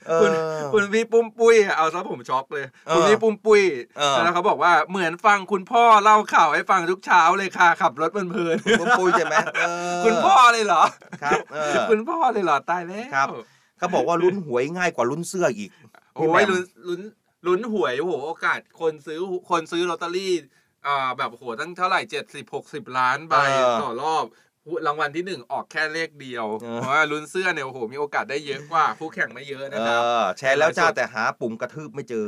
[0.09, 0.31] เออคุณ
[0.73, 3.63] คุณพี่ปุ้มปุ้ยอะเอาซะผมช็อกเลยเออคุณพี่ปุ้มปุ้ย
[3.99, 9.69] เออแล้วเขาบอกว่าเหมือนฟังคุณพ่อเล่าข่าวให้ฟังทุกเช้าเลยค่ะขับรถเพลินๆคุณปุ้ยใช่ไหมเอ
[9.99, 10.83] อคุณพ่อเลยเหรอ
[11.25, 13.29] ครับเออคุณพ่อเลยเหรอตายแล้วครับ
[13.79, 15.71] เขาบอกว่าลุ้นหวยง่ายกว่าลุ้นเสื้ออีก
[16.15, 17.01] โอ้ยลุ้นลุ้น
[17.47, 19.19] ลุ้นหวยโอ้โหโอกาสคนซื้อ
[19.51, 20.33] คนซื้อลอตเตอรี่
[20.87, 24.27] อ่าแบบโอ้โหตั้งเท่าไหร่เจ็ดสิบหกสิบล้านใบเออต่อรอบ
[24.87, 32.27] รางวัลที่หนึ่งออกแค่เลขเดียวเออเพราะว่าลุ้นเสื้อเนี่ยโอ้โหมีโอกาสได้เยอะกว่าคู่แข่งไม่เยอะนะเอครับอแชร์แล้วจ้าแต่หาปุ่มกระทืบไม่เจอ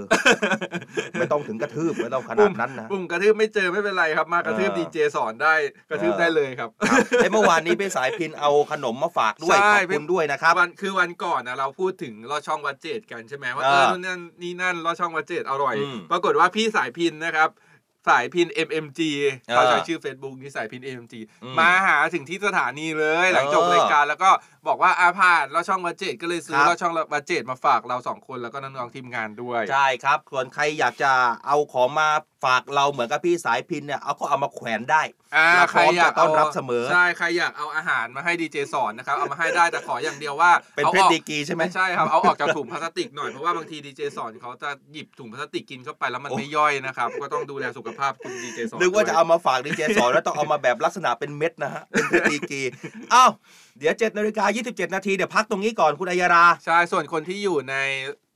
[1.18, 5.54] ไม่ต้องถึงกระทืบไม่ต้องขนาดนั้นนะ ปุ่มกระทืบไม่เจอไม่เป็นไรครับ มากระทืบเออดีเจสอนได้
[5.90, 17.50] กระทืบเออได้เลยครับครับไอ้เมื่อวานนี้พี่สายพินเอาขนมมาฝากด้วยใช่ขอบคุณด้วยนะครับวันคือวันก่อนนะเราพูดถึงลอดช่องวัดเจดกันใช่ไหมว่าเอเอออนู่นนั่นนี่นั่นลอดช่องวัดเจดอร่อยอืมปรากฏว่าพี่สายพินนะครับ
[18.08, 19.00] สายพิน MMG
[19.48, 24.30] เออเขาใช้ชื่อ Facebook นี่สายพิน MMG อืมมาหาถึงที่สถานีเลย หลังจบเออรายการแล้วก็
[24.68, 31.12] บอกว่าอาผ่านลอดช่องวัดเจดก็เลยซื้อครับลอดช่องวัดเจดมาฝากเราสองคนแล้วก็น้องๆทีมงานด้วย ใช่ครับส่วนใครอยากจะ
[31.46, 32.08] เอาของมา
[32.44, 35.02] ฝากเราเหมือนกับพี่สายพินเนี่ยเอาก็เอามาแขวนได้
[35.36, 52.62] อ่าเราพใครร้อมอยากจะต้อนรับเสมอใช่ใครอยากเอาอาหารมาให้ดีเจสอนนะครับเอามาให้ได้แต่ขออย่างเดียวว่าเป็นอาเพอชรอกดีกรีใช่ไหมไม่ใช่ครับเอาออกจากถุงพลาสติกหน่อยเพราะว่าบางทีดีเจสอนเขาจะหยิบถุงพลาสติกกินเข้าไปแล้วมันโอ้ไม่ย่อยนะครับก็ต้องดูแลสุขภาพคุณดีเจสอนนึกว่าจะด้วยเอามาฝากดีเจสอนแล้วต้องเอามาแบบลักษณะเป็นเม็ดนะฮะเป็นเพชรดีกรี
[53.14, 53.30] อ้าว
[53.78, 57.74] เดี๋ยว7นาฬิกา27 นาทีเดี๋ยวพักตรงนี้ก่อนคุณอัยรา ใช่ ส่วนคนที่อยู่ใน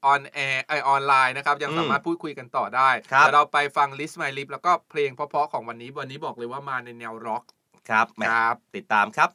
[0.05, 7.45] ออนแอร์ไอออนไลน์นะครับ ยังอืมสามารถพูดคุยกันต่อได้ครับเดี๋ยวเราไปฟังลิสต์ My Lip แล้วก็เพลงเพราะๆของวันนี้วันนี้บอกเลยว่ามาในแนวร็อก
[7.91, 9.31] ครับแหมครับ ติดตามครับ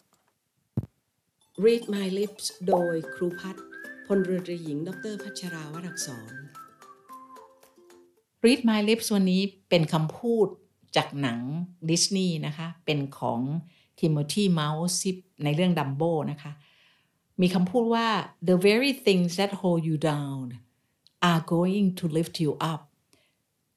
[1.65, 3.65] Read My Lips โดยครูพัฒน์
[4.08, 6.34] พลเรือตรีหญิง ดรพัชราวรักษร
[8.45, 10.47] Read My Lips วันนี้เป็นคำพูด
[10.95, 11.39] จากหนัง
[11.89, 13.41] ดิสนีย์นะคะ เป็นของ
[13.99, 14.95] Timothy Mouse
[15.43, 16.51] ในเรื่องดัมโบนะคะ
[17.41, 18.08] มีคำพูดว่า
[18.50, 20.45] the very things that hold you down
[21.30, 22.82] are going to lift you up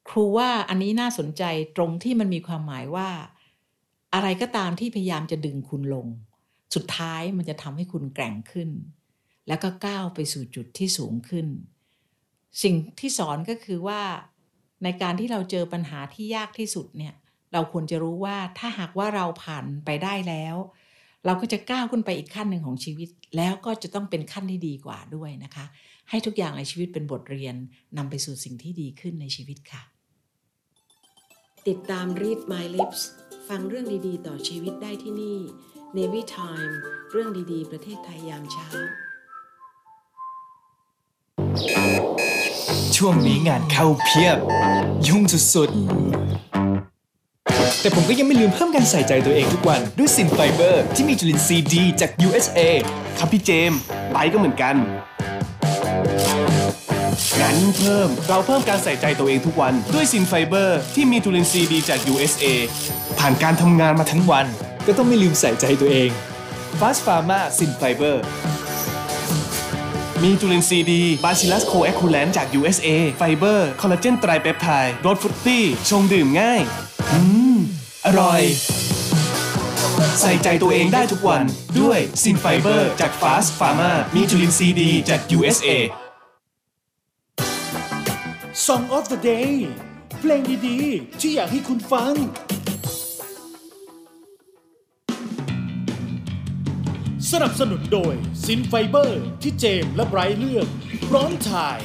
[0.08, 1.42] ครูว่าอันนี้น่าสนใจ
[1.76, 3.08] ตรงที่มันมีความหมายว่า
[4.14, 6.06] อะไรก็ตามที่พยายามจะดึงคุณลง
[6.74, 8.70] สุดท้ายมันจะทำให้คุณแกร่งขึ้น
[9.48, 11.46] แล้วก็ก้าวไปสู่จุดที่สูงขึ้น
[12.62, 14.02] สิ่งที่สอนก็คือว่า
[14.84, 17.14] ในการที่เราเจอปัญหาที่ยากที่สุดเนี่ย
[17.52, 20.56] เราควรจะรู้ว่าถ้าหากว่าเราผ่านไปได้แล้ว
[21.26, 25.64] เราก็จะก้าวขึ้นไปอีกขั้นหนึ่งของชีวิต แล้วก็จะต้องเป็นขั้นที่ดีกว่าด้วยนะคะ
[26.10, 27.54] ให้ทุกอย่างในชีวิตเป็นบทเรียน
[27.96, 29.82] นำไปสู่สิ่งที่ดีขึ้นในชีวิตค่ะ
[31.68, 33.00] ติดตาม Read My Lips
[33.48, 35.38] ฟังเรื่องดีๆ ต่อชีวิตได้ที่นี่
[35.96, 36.72] Navy Time
[37.10, 38.68] เรื่องดีๆ ประเทศไทยยามเช้า
[42.96, 44.38] ช่วงนี้งานเข้าเพียบ
[45.08, 45.22] ยุ่ง
[45.54, 46.79] สุดๆ
[47.80, 52.58] แต่ผมก็ยังไม่ลืมเพิ่มการใส่ใจตัวเองทุกวันด้วยซินไฟเบอร์ที่มีจุลินทรีย์ดีจาก USA
[53.18, 53.80] ครับพี่เจมส์
[54.12, 54.76] ไปก็เหมือนกัน
[57.40, 62.44] งั้นเพิ่ม เราเพิ่มการใส่ใจตัวเองทุกวัน ด้วยซินไฟเบอร์ที่มีจุลินทรีย์ดีจาก USA
[63.18, 64.46] ผ่านการทำงานมาทั้งวัน
[64.86, 66.10] ก็ต้องไม่ลืมใส่ใจตัวเอง
[66.80, 68.22] Fast Pharma ซินไฟเบอร์
[70.22, 76.62] มีจุลินทรีย์ดี Bacillus coagulans จาก USA ไฟเบอร์ คอลลาเจนไตรเปปไทด์รส fruity ชงดื่มง่าย
[77.12, 77.20] อื
[77.54, 77.58] ม
[78.06, 78.42] อร่อย
[80.20, 81.44] ใส่ใจตัวเองได้ทุกวัน
[81.80, 85.68] ด้วยซินไฟเบอร์จาก Fast Pharma มีจุลินทรีย์ดีจาก USA
[88.66, 89.52] Song of the Day
[90.18, 92.14] เพลงดีๆ ที่อยากให้คุณฟัง
[97.32, 100.68] สนับสนุนโดยซินไฟเบอร์ที่เจมและไบรท์เลือก
[101.08, 101.78] พร้อมถ่าย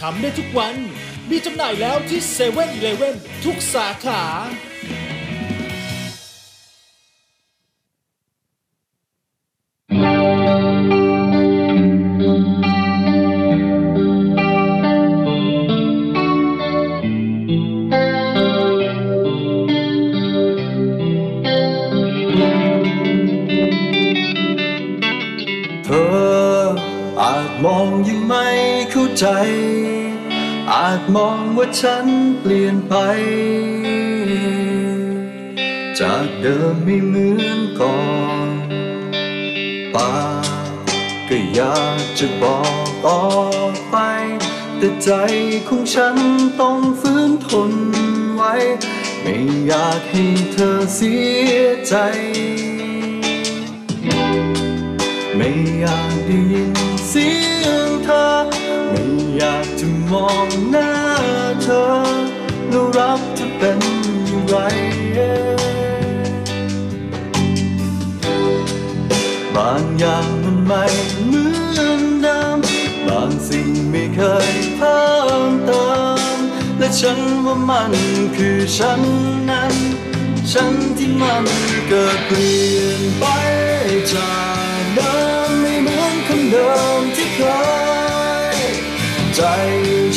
[0.00, 0.76] ทำได้ทุกวัน
[1.30, 3.14] มีจำหน่ายแล้วที่7 e เ e ่ e อ
[3.44, 4.22] ทุกสาขา
[25.84, 26.68] เธอ
[27.20, 28.46] อาจมองยังไม่
[28.90, 29.67] เข้าใจอาจ
[31.16, 32.06] มองว่าฉัน
[32.40, 32.94] เปลี่ยนไป
[36.00, 37.98] จากเดิมไม่เหมือนก่อ
[38.46, 38.48] น
[39.94, 40.44] ปาก
[41.28, 43.26] ก็อยากจะบอกออ
[43.72, 43.96] กไป
[44.78, 45.10] แต่ใจ
[45.68, 46.16] ของฉัน
[46.60, 47.72] ต้องฝืนทน
[48.34, 48.54] ไว้
[49.22, 51.14] ไม่อยากให้เธอเสี
[51.52, 51.94] ยใจ
[55.36, 55.48] ไม่
[55.80, 56.72] อยากได้ยิน
[57.08, 57.47] เสีย
[60.12, 60.92] มองหน้า
[61.62, 61.84] เธอ
[62.68, 63.78] แล้วรับเธอเป็น
[64.26, 64.56] อย่างไร
[69.54, 70.84] บางอย่างมันไม่
[71.26, 71.44] เหมื
[71.78, 72.58] อนเดิม
[73.06, 75.06] บางสิ่งไม่เคยเพิ่
[75.48, 75.86] มเติ
[76.36, 76.38] ม
[76.78, 77.92] และฉันว่ามัน
[78.36, 79.00] คือฉัน
[79.50, 79.74] นั้น
[80.52, 81.44] ฉันที่มัน
[81.88, 83.24] เกิดเปลี่ยนไป
[84.12, 84.34] จา
[84.80, 85.16] กเดิ
[85.46, 87.40] มไม่เหมือนคนเดิมที่เค
[87.76, 87.77] ย
[89.40, 89.46] ใจ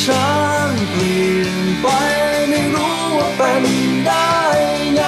[0.04, 0.28] ฉั
[0.70, 1.88] นเปลี่ยนไป
[2.50, 3.66] ไม่รู้ว่าเป็น
[4.06, 4.32] ได้
[4.96, 5.02] ไง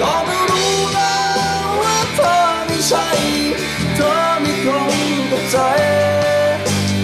[0.00, 1.18] ก็ไม่รู้แล้
[1.62, 3.08] วว่าเธอไม่ใช่
[3.96, 4.94] เธอไม่ตรง
[5.30, 5.56] กับใจ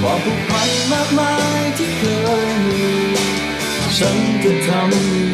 [0.01, 2.03] ความผูกพันมากมายที่เค
[2.46, 2.88] ยมี
[3.99, 5.26] ฉันจะทำ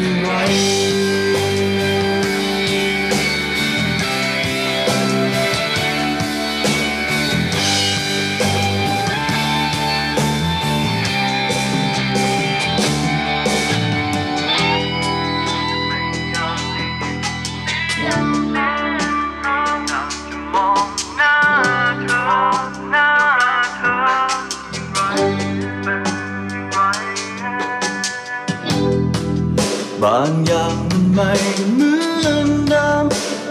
[30.23, 31.31] างไรบางอย่างมันไม่
[31.73, 31.93] เหมื
[32.27, 33.05] อนเดิม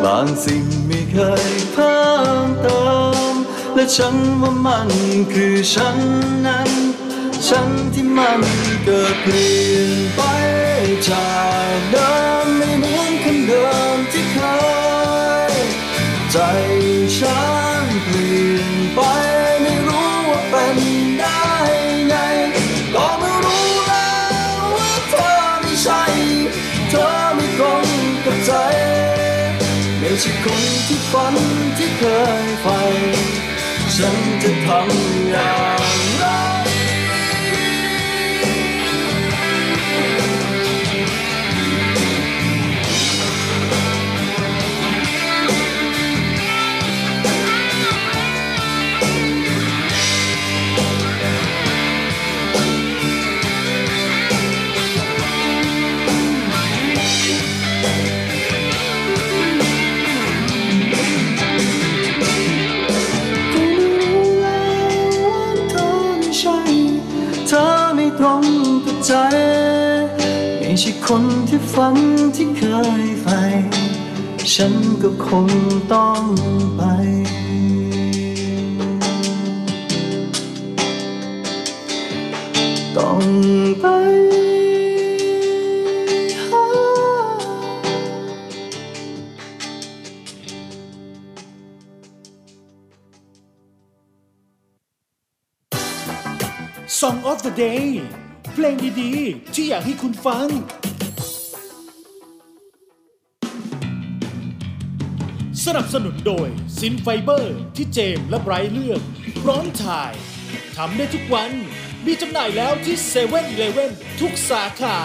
[0.04, 1.16] บางสิ่งไม่เค
[1.52, 2.02] ยเพิ่
[2.44, 2.85] มเติ
[3.32, 3.35] ม
[3.74, 4.88] และฉันว่ามัน
[5.32, 5.96] คือฉัน
[6.46, 6.70] นั้น
[7.46, 8.40] ฉันที่มัน
[8.85, 10.20] เกิดเปลี่ยนไป
[11.08, 11.30] จา
[11.74, 12.12] กเดิ
[12.44, 14.37] มไม่เหมือนคนเดิมที่เค
[15.50, 15.52] ย
[16.32, 16.37] ใจ
[17.18, 17.40] ฉั
[17.82, 19.21] นเปลี่ยนไป
[30.24, 31.35] ใช่คนที่ฝัน
[31.78, 32.02] ที่เค
[32.44, 32.78] ยใฝ่
[33.96, 35.82] ฉันจะทำอย่าง
[71.54, 71.96] ที่ฝัน
[72.36, 72.62] ที่เค
[73.02, 73.40] ยใฝ่
[74.52, 75.48] ฉันก็คง
[75.92, 76.22] ต้อง
[76.76, 76.80] ไป
[82.96, 83.24] ต้อง
[83.80, 83.84] ไป
[86.42, 86.64] หา
[96.98, 97.86] Song of the Day
[98.52, 100.48] เพลงดีๆ ที่อยากให้คุณฟัง
[105.68, 106.48] สนับสนุนโดย
[106.79, 109.01] ซินไฟเบอร์ที่เจมส์และไบรท์เลือก
[109.42, 110.12] พร้อมถ่าย
[110.76, 111.51] ทำได้ทุกวัน
[112.07, 113.90] มีจำหน่ายแล้วที่7-Eleven
[114.20, 114.99] ทุกสาขา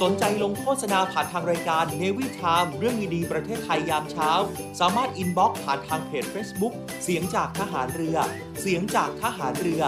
[0.00, 4.30] สนใจลงโฆษณาผ่านทางรายการ Navy Time เรื่องดีๆประเทศไทยยามเช้า
[4.80, 8.16] สามารถ inbox ผ่านทางเพจ Facebook เสียงจากทหารเรือ
[8.60, 9.84] เสียงจากทหารเรือ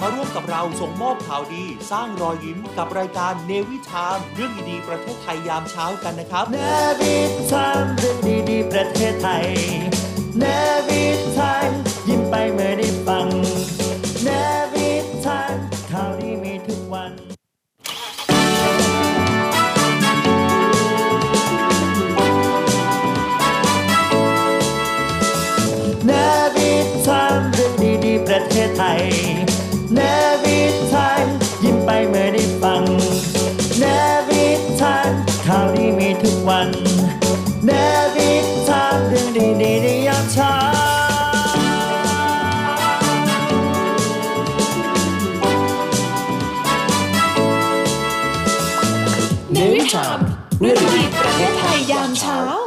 [0.00, 6.58] มาร่วมกับเราส่งมอบข่าวดี สร้างรอยยิ้มกับรายการ Navy Time เรื่องดีๆประเทศไทยยามเช้ากันนะครับ Navy
[7.00, 8.18] Time เรื่อง
[8.50, 9.46] ดีๆประเทศไทย
[10.38, 10.44] Navy
[10.88, 11.70] Time
[12.08, 13.26] ยิ้มไปเมื่อได้ฟัง
[36.48, 36.70] วัน
[37.64, 37.70] เน
[38.14, 38.32] วิ
[38.68, 40.54] ทามเรื่องดีๆในยามเช้า
[49.52, 50.18] เนวิชาม
[50.60, 52.65] เรื่องดีๆประเทศไทยยามเช้า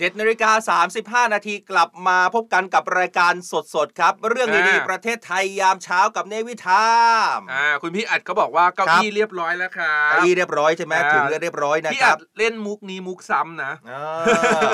[0.00, 0.80] 7นาฬิกา
[1.26, 3.32] 35 นาทีกลับมาพบกันกับรายการ
[3.74, 6.90] สดๆครับ เรื่องดีๆประเทศไทยยามเช้ากับเนวิทา
[7.38, 14.00] มอ่าคุณพี่อัดก็บอกว่าเก้าครับอี้เรียบร้อยแล้วครับเก้าอี้เรียบร้อยใช่ไหมอ่าถึงเรียบร้อยนะพี่คอัรับดเล่นมุกนี้มุกซ้ำนะอ่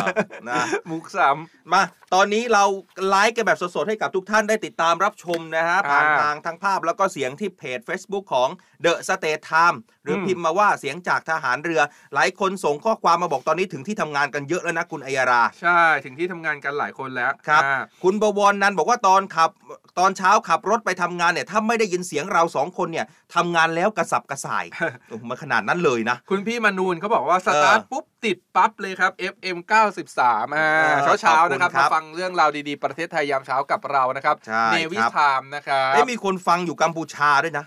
[0.03, 0.05] า
[0.49, 1.29] นะมุกซ้
[1.73, 1.83] มา
[2.15, 2.65] ตอนนี้เรา
[3.09, 8.49] ไลฟ์กันแบบสดๆให้กับทุกท่านได้ติดตามรับชมนะฮะผ่านอ่าทางทั้งภาพแล้วก็เสียงที่เพจ Facebook ของ
[8.85, 11.81] The State Time หรืออมพิมพ์มาว่าเสียงจากทหารเรือ
[12.15, 19.51] หลายคนส่งข้อความมาบอกตอนนี้ถึงที่ทำงานกันเยอะแล้วนะคุณอัยยาราำใช่ถึงที่ทำงานกันหลายคนแล้วครับอ่าคุณบวรนันท์บอกว่าตอนขับ
[19.99, 24.65] ตอนเช้าขับรถไปทำงานเนี่ยถ้าไม่ได้ยินเสียงเราสองคนเนี่ยทำงานแล้วกระสับกระส่าย
[25.09, 37.65] โอ้โหมาขนาดนั้นเลยนะ คุณพี่มนูนเขาบอกว่าสตาร์ทเออปุ๊บติดปั๊บเลยครับ FM 93อ่าเออเช้าเช้าๆนะครับขอบคุณครัมาบฟังเรื่องราวดีๆ ประเทศไทยยามเช้ากับเรานะครับใช่เนวิครับทามนะครับได้มีคนฟังอยู่กัมพูชาด้วยนะ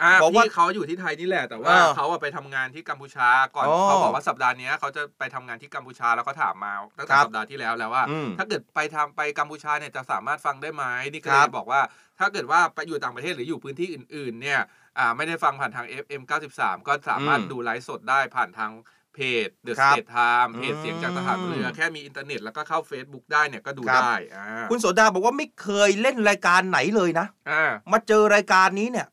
[0.00, 11.80] อ่าบอกว่าพี่เขาอยู่ที่ไทยนี่แหละ แต่ว่าเออเขาอะไปทำงานที่กัมพูชาก่อนอ๋อเขาบอกว่าสัปดาห์เนี้ยเขาจะไปทำงานที่กัมพูชาแล้วก็ถามมาตั้งแต่ครับสัปดาห์ที่แล้วแล้วว่า อืมถ้าเกิดไปทำไปกัมพูชาเนี่ยจะสามารถฟังได้ไหมนี่ก็คเลรัยบบอกว่า
[12.18, 14.60] ถ้าเกิดว่าไปอยู่ต่างประเทศหรืออยู่พื้นที่อื่น ๆ เนี่ย
[14.98, 16.22] อ่าไม่ได้ฟังผ่านทาง FM
[16.54, 18.72] 93 ก็สามารถอืมดูไลฟ์สดได้ผ่านทาง
[19.14, 29.06] เพจ The ครับ State Time เพจอืมเสียงจากทหารเรือแค่มีอินเทอร์เน็ตแล้วก็เข้า Facebook ได้เนี่ยก็ดูครับได้อ่าคุณโสดาบอกว่าไม่เคยเล่นรายการไหนเลยนะ อ่า มาเจอรายการนี้เนี่ย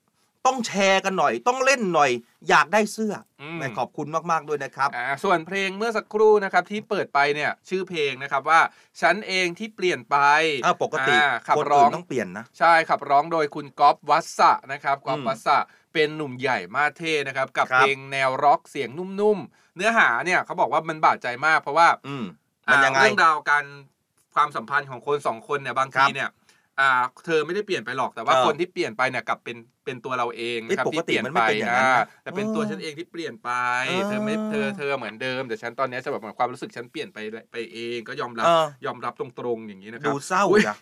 [0.45, 2.11] ต้องแชร์กันหน่อย ต้องเล่นหน่อย
[2.49, 8.61] อยากได้เสื้ออมแม่ขอบคุณมากๆด้วยนะครับอ่าส่วนเพลงเมื่อสักครู่นะครับที่เปิดไปเนี่ยชื่อเพลงนะครับว่า
[9.01, 10.17] ฉันเองที่เปลี่ยนไป
[10.65, 15.57] อ้าวปกติอ่าขับคนร้อื่องนต้องเปลี่ยนนะ ใช่ขับร้องโดยคุณก๊อฟวัสสะนะครับก๊อฟอืมวัสสะ
[15.93, 22.25] เป็นหนุ่มใหญ่มาเท่นะครับกับครับเพลงแนวร็อกเสียงนุ่มๆ เนื้อหาเนี่ยเขาบอกว่ามันบาดใจมากเพราะว่า อืม
[22.71, 23.65] มันยังไงอ่าเรื่องราวการ
[24.35, 26.29] ความสัมพันธ์ของคนสองคนเนี่ยบางครัทีบเนี่ย
[26.79, 26.89] อ่า
[27.25, 33.49] เธอไม่ได้เปลี่ยนไปหรอกแต่ว่าเออคนที่เปลี่ยนไปเนี่ยกลับเป็นเป็นตัวเราเองนะครับเอ้ยปกติที่เปลี่ยนมันไม่ไปเป็นอย่างนั้นนะอ่าแต่เป็นตัวเออฉันเองที่เปลี่ยนไป
[33.87, 37.17] เออ เธอไม่เธอเธอเหมือนเดิมแต่ฉันตอนเนี้ยจะแบบความรู้สึกฉันเปลี่ยนไป
[37.51, 40.75] ไปเองก็ยอมรับเออยอมรับตรงๆอย่างนี้นะครัดูเศร้าอุ๊ย จ้ะ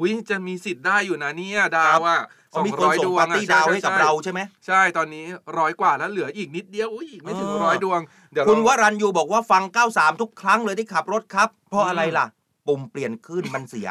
[0.00, 2.20] อุ้ยจะมีสิทธิ์ได้อยู่นะเนี่ยดาวอะ
[2.54, 5.24] สเอาองมีคนร้อยส่ดงวงปาร์อะตี้ใช่ดาวใช่ให้กับใช่เราใช่ไหม ใช่ตอนนี้
[5.58, 8.00] ร้อยกว่าแล้วเหลืออีกนิดเดียวอุ้ยอีกไม่ถึงเออ ร้อยดวง
[8.32, 9.62] เดี๋ยวคุณเราวรันยูบอกว่าฟัง
[9.92, 12.26] 93 ทุกครั้งเลยที่ขับรถครับ เพราะอะไรล่ะ
[12.68, 13.88] ปุ่มเปลี่ยนขึ้นมันเสีย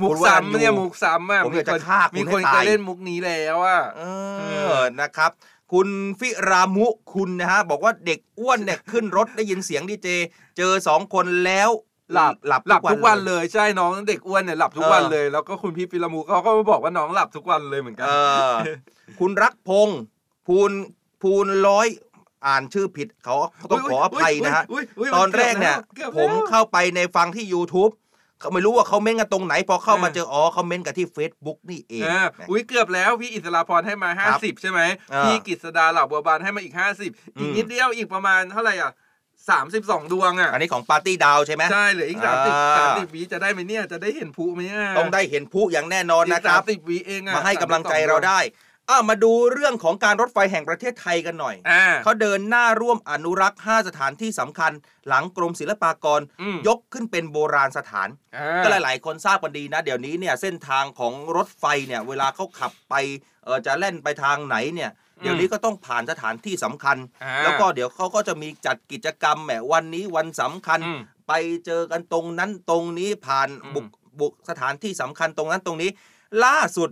[0.00, 4.02] มุกคุณวรัญยูซ้ำเนี่ยมุกซ้ำอะผมอยากจะคนฆ่าคุณมีคนให้ตายเคยเล่นมุกนี้แล้วอะเอ
[4.74, 5.30] อนะครับ
[5.72, 5.88] คุณ
[6.20, 10.08] ฟิรามุคุณนะฮะ บอกว่าเด็กอ้วนเนี่ยขึ้นรถได้ยินเสียงดีเจ
[10.56, 11.70] เจอสองคนแล้ว
[12.12, 18.10] หลับหลับหลับทุกวันเลยเลยใช่น้องเด็กอ้วนเนี่ยหลับทุกเออวันเลย แล้วก็คุณพี่ฟิลามูเขาก็บอกว่าน้องหลับทุกวันเลยเหมือนกัเอ
[18.50, 18.52] อ
[19.20, 19.98] คุณรักพงษ์
[20.46, 20.70] ภูน
[21.22, 21.86] ภูนร้อย
[22.46, 23.36] อ่านชื่อผิดเขา
[23.70, 27.92] ต้องขออภัยนะฮะอุ๊ยอุ๊ยตอนแรกเนี่ยกือบผมแล้วเข้าไปในฟังที่ YouTube
[28.40, 34.80] เขาไม่รู้ว่าเขาเม้นกันตรงไหน พอเข้ามาเออเจออ๋อเขาเม้นกันที่ Facebook นี่เองอ่าอุ้ยเกือบแล้ว พี่อิสราพรให้มาครับ50 ใช่ไหม
[35.10, 36.74] เออพี่กฤษดาเหล่าบัวบานให้มาอีก
[37.06, 38.92] 50 อีกนิดเดียวอีกประมาณเท่าไหร่อะ
[39.52, 42.34] 32ดวงอะ อันนี้ของปาร์ตี้ดาวใช่ไหมใช่เหลืออีกอ่า
[42.96, 48.38] 30 30วิจะได้ไหมเนี่ย จะได้เห็นผู้ไหมเนี่ย ต้องได้เห็นผู้อย่างแน่นอนนะครับอีก30วิเองอะ มาให้กำลังใจเราได้
[48.88, 54.72] อะมาดูเรื่องของการรถไฟแห่งประเทศไทยกันหน่อย อ่า เขาเดินหน้าร่วมอนุรักษ์ 5 สถานที่สำคัญ
[55.08, 62.94] หลังกรมศิลปากร อืม ยกขึ้นเป็นโบราณสถาน อ่า ก็หลาย ๆ คนทราบกันดีนะ เดี๋ยวนี้เนี่ยเส้นทางของรถไฟเนี่ยเวลาเขาขับไป
[63.44, 64.90] เออจะแล่นไปทางไหนเนี่ย
[65.22, 71.32] เดี๋ยวนี้ก็ต้องผ่านสถานที่สำคัญ อ่าแล้วก็เดี๋ยวเขาก็จะมีจัดกิจกรรมแหมวันนี้วันสำคัญ อืมไป
[71.66, 73.86] เจอกันตรงนั้นตรงนี้ผ่านอืมบุก
[74.20, 75.90] บุกสถานที่สำคัญตรงนั้นตรงนี้
[76.44, 76.90] ล่าสุด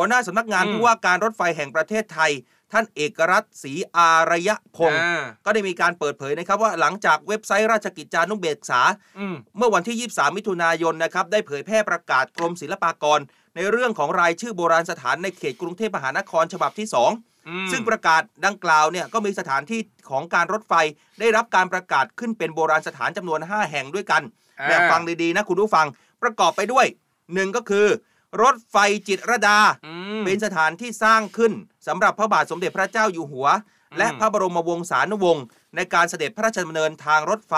[0.00, 2.30] หัวหน้าสำนักงานอืมผู้ว่าการรถไฟแห่งประเทศไทย
[2.72, 8.80] ท่านเอกรัตน์ศรีอารยพงศ์อ่าก็ได้มีการเปิดเผยนะครับว่าหลังจากเว็บไซต์ราชกิจจานุเบกษา
[9.18, 13.20] อืมเมื่อวันที่ 23 มิถุนายนนะครับได้เผยแพร่ประกาศกรมศิลปากร
[13.56, 16.86] ในเรื่องของรายชื่อโบราณสถานในเขตกรุงเทพมหานครฉบับที่
[17.16, 19.80] 2อืมซึ่งประกาศดังกล่าวเนี่ยก็มีสถานที่
[20.10, 20.74] ของการรถไฟ
[21.20, 24.22] ได้รับการประกาศขึ้นเป็นโบราณสถานจำนวน 5 แห่งด้วยกัน
[24.60, 25.86] อ่าแบบฟังดีๆนะคุณผู้ฟัง
[26.22, 26.86] ประกอบไปด้วย
[27.34, 27.86] หนึ่งก็คือ
[28.42, 28.76] รถไฟ
[29.08, 31.52] จิตรลดาอืมเป็นสถานที่สร้างขึ้น
[31.86, 33.48] สำหรับพระบาทสมเด็จพระเจ้าอยู่หัว
[33.98, 35.44] และอืมพระบรมวงศานุวงศ์
[35.76, 37.54] ในการเสด็จพระราชดำเนินทางรถไฟ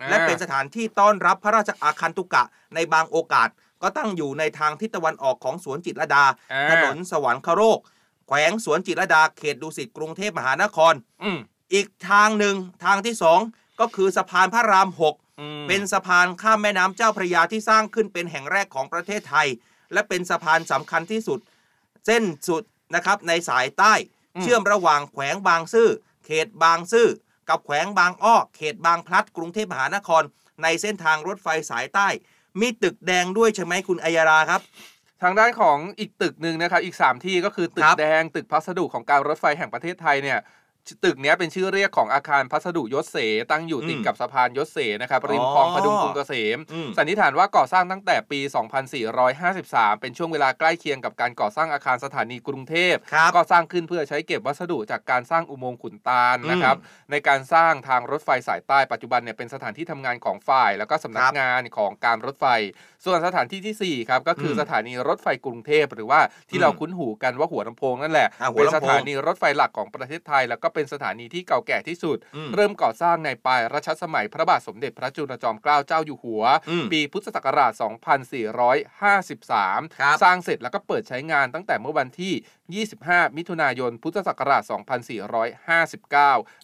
[0.00, 2.42] อ่าและเป็นสถานที่ต้อนรับพระราชอาคันตุกะ
[2.74, 3.48] ในบางโอกาส
[3.82, 7.78] ก็ตั้งอยู่ในทางทิศตะวันออกของสวนจิตรลดาอ่าถนนสวรรคโรก
[8.28, 11.38] แขวงสวนจิตรลดาเขตดุสิตกรุงเทพมหานครอืม
[11.72, 12.54] อีกทางหนึ่ง
[12.84, 13.40] ทางที่สอง
[13.80, 19.48] ก็คือสะพานพระรามหกอืมเป็นสะพานข้ามแม่น้ำเจ้าพระยาที่สร้างขึ้นเป็นแห่งแรกของประเทศไทย
[19.92, 21.38] และเป็นสะพานสำคัญที่สุด
[22.06, 22.62] เส้นสุด
[22.94, 23.94] นะครับในสายใต้
[24.36, 25.88] อืมเชื่อมระหว่างแขวงบางซื่อ
[26.24, 27.08] เขตบางซื่อ
[27.48, 30.22] กับแขวงบางอ้อเขตบางพลัด กรุงเทพมหานคร
[30.62, 32.08] ในเส้นทางรถไฟสายใต้
[32.60, 34.60] มีตึกแดงด้วยใช่ไหมคุณอัยยาราครับ
[35.22, 40.38] ทางด้านของอีกตึกหนึ่งนะครับอีก 3 ที่ก็คือตึคกรับแดงตึกพัสดุของการรถไฟแห่งประเทศไทยเนี่ย
[41.04, 43.16] ตึกเนี้ยเป็นชื่อเรียกของอาคารพัสดุยศเส
[43.50, 48.40] ตั้งอยู่ติดอืมกับสะพานยศเสนะครับริมอ๋อคลองพดุงกรุงเกษมอืมสันนิษฐานว่าก่อสร้างตั้งแต่ปี
[49.20, 56.76] 2453 เป็นช่วงเวลาใกล้เคียงกับการก่อสร้างอาคารสถานีกรุงเทพครับก็สร้างขึ้นเพื่อใช้เก็บวัสดุจากการสร้างอุโมงค์ขุนตาลอืมนะครับ
[57.10, 62.46] ในการสร้างทางรถไฟสายใต้ปัจจุบันเนี่ยเป็นสถานที่ทำงานของฝ่าย แล้วก็สำนัคกรับงานของการรถไฟ
[63.04, 66.20] ส่วนสถานที่ที่สี่ครับก็คืออมสถานีรถไฟกรุงเทพหรือว่า
[66.50, 77.84] ที่อืมเราคุ้นหูกันว่าหัวลำโพงนั่นแหละอ่าหัวเป็นลำโพงสถานีรถไฟหลักของประเทศไทยแล้วก็เป็นสถานีที่เก่าแก่ที่สุดอืมเริ่มก่อสร้างในปลายรัชสมัยพระบาทสมเด็จพระจุลจอมเกล้าเจ้าอยู่หัวอืมปีพุทธศักราช 2453
[80.00, 84.70] ครับสร้างเสร็จแล้วก็เปิดใช้งานตั้งแต่เมื่อวันที่ 25 มิถุนายน พุทธศักราช 2459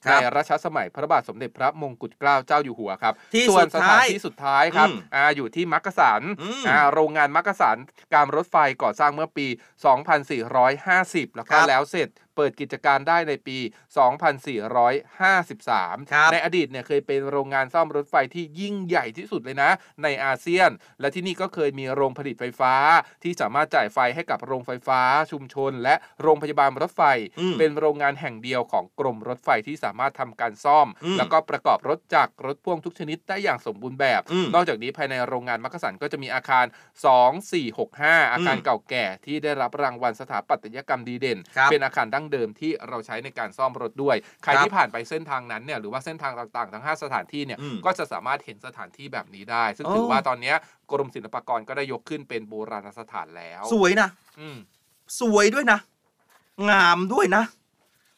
[0.06, 7.76] ครัในบรัชสมัยพระบาทสมเด็จพระมงกุฎเกล้าเจ้าอยู่หัวครับที่ส่วนสุสดถาท้านยที่สุดท้ายครับอืมอ่าอยู่ที่มักกะสันอืมอ่าโรงงานมักกะสัน
[8.14, 9.46] การรถไฟก่อสร้างเมื่อปี
[10.26, 13.58] 2450 แล้วก็ครับแล้วเสร็จ เปิดกิจการได้ในปี
[15.18, 19.70] 2453ครับในอดีตเนี่ยเคยเป็นโรงงานซ่อมรถไฟที่ยิ่งใหญ่ที่สุดเลยนะ
[20.02, 20.70] ในอาเซียน
[21.00, 22.74] และที่นี่ก็เคยมีโรงผลิตไฟฟ้า
[23.22, 25.00] ที่สามารถจ่ายไฟให้กับโรงไฟฟ้า
[25.32, 27.02] ชุมชน และโรงพยาบาลรถไฟ
[27.40, 36.64] อืมเป็นโรงงานแห่งเดียวของกรมรถไฟที่สามารถทำการซ่อมอืมแล้วก็ประกอบรถจักรรถพ่วงทุกชนิดได้อย่างสมบูรณ์แบบอืมนอกจากนี้ภายในโรงงานมักกะสันก็จะมีอาคาร
[37.12, 50.56] 2 4 6 5 อาคารอืมเก่าแก่ที่ได้รับรางวัลสถาปัตยกรรมดีเด่นครับเป็นอาคารดั้งเดิมที่เราใช้ในการซ่อมรถด้วย ใครครับที่ผ่านไปเส้นทางนั้นเนี่ยหรือว่าเส้นทางต่างๆ ทั้ง 5 สถานที่เนี่ยอืมก็จะสามารถเห็นสถานที่แบบนี้ได้ ซึ่งโอ้ถือว่าตอนเนี้ย
[50.92, 54.08] กรมศิลปากรก็ได้ยกขึ้นเป็นโบราณสถานแล้ว สวยนะ
[54.40, 54.56] อืม
[55.20, 55.78] สวยด้วยนะ
[56.70, 57.44] งามด้วยนะ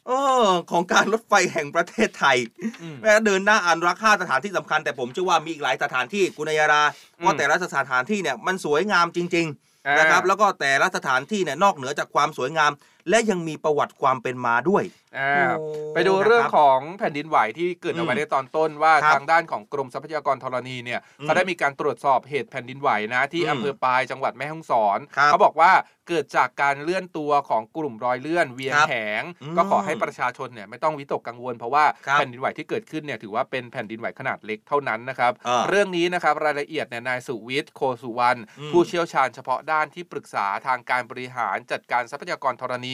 [0.09, 0.13] เอ
[0.45, 2.37] อของการรถไฟแห่งประเทศไทย
[2.83, 6.83] อืมแม้เดินหน้าอ่านรักห้าสถานที่สำคัญแต่ผมเชื่อว่ามีอีกหลายสถานที่กุณยารา
[7.19, 12.73] อืมว่าแต่ละสถานที่เนี่ยมันสวยงามจริง ๆ นะครับ แล้วก็แต่ละสถานที่เนี่ยนอกเหนือจากความสวยงาม
[13.11, 14.85] และยังมีประวัติความเป็นมาด้วย
[15.19, 25.73] อ่าโอ้ไปดูเรื่องนะครับของแผ่นดินไหวที่เกิดเอาไว้อืมในตอนต้นว่าครับทางด้านของกรมทรัพยากรธรณีเนี่ยอืมเขาได้มีการตรวจสอบเหตุแผ่นดินไหวนะที่อืมอำเภอปายจังหวัดแม่ฮ่องสอนครับเขาบอกว่า
[26.09, 42.89] เกิดจากการเลื่อนตัวของกลุ่มรอยเลื่อนเวียงครับแหงอืมก็ขอให้ประชาชนเนี่ยไม่ต้องวิตกกังวล เพราะว่าครับแผ่นดินไหวที่เกิดขึ้นเนี่ยถือว่าเป็นแผ่นดินไหวขนาดเล็กเท่านั้นนะครับอ่าเรื่องนี้นะครับรายละเอียดเนี่ยนายสุวิทย์โคสุวรรณอืมผู้เชี่ยวชาญเฉพาะด้านที่ปรึกษาทางการบริหารจัดการทรัพยากรธรณ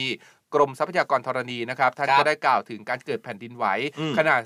[0.55, 3.65] กรมทรัพยากรธรณีนะครับท่านครับก็ได้กล่าวถึงการเกิดแผ่นดินไหว
[3.99, 4.41] อืมขนาด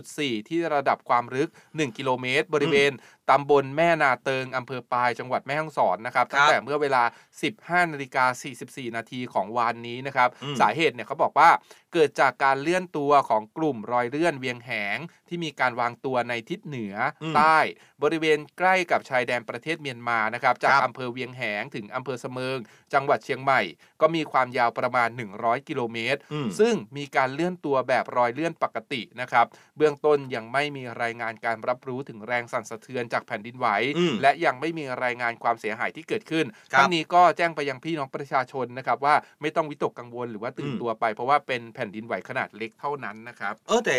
[0.00, 2.92] 3.4 ที่ระดับความลึก 1 กิโลเมตร บริเวณ
[3.30, 7.02] ตำบลแม่นาเติงอำเภอปายจังหวัดแม่ฮ่องสอนนะครับครับตั้งแต่เมื่อเวลา
[7.48, 8.24] 15นาฬิกา
[8.60, 11.50] 44 นาทีของวานนี้นะครับอืมสาเหตุเนี่ยเขาบอกว่า
[11.92, 17.58] เกิดจากการเลื่อนตัวของกลุ่มรอยเลื่อนเวียงแหง ที่มีการวางตัวในทิศเหนืออมใต้
[18.02, 22.58] บริเวณใกล้กับชายแดนประเทศเมียนมานะครับ จากครับอำเภอเวียงแหงถึงอำเภอเสมิง
[22.94, 23.60] จังหวัดเชียงใหม่
[24.00, 25.08] ก็มีความยาวประมาณ
[25.38, 33.66] 100 กิโลเมตรอืมซึ่งมีการเลื่อนตัวแบบรอยเลื่อนปกตินะครับ เบื้องต้นยังไม่มีรายงานการรับรู้ถึงแรงสั่นสะเทือนจากแผ่นดินไหว
[33.98, 43.98] อืมและยังไม่มีรายงานความเสียหายที่เกิดขึ้นครับทั้งนี้ก็แจ้งไปยังพี่น้องประชาชนนะครับว่าไม่ต้องวิตกกังวลหรือว่าตื่นอืมตัวไป เพราะว่าเป็นแผ่นดินไหวขนาดเล็กเท่านั้นนะครับ เออแต่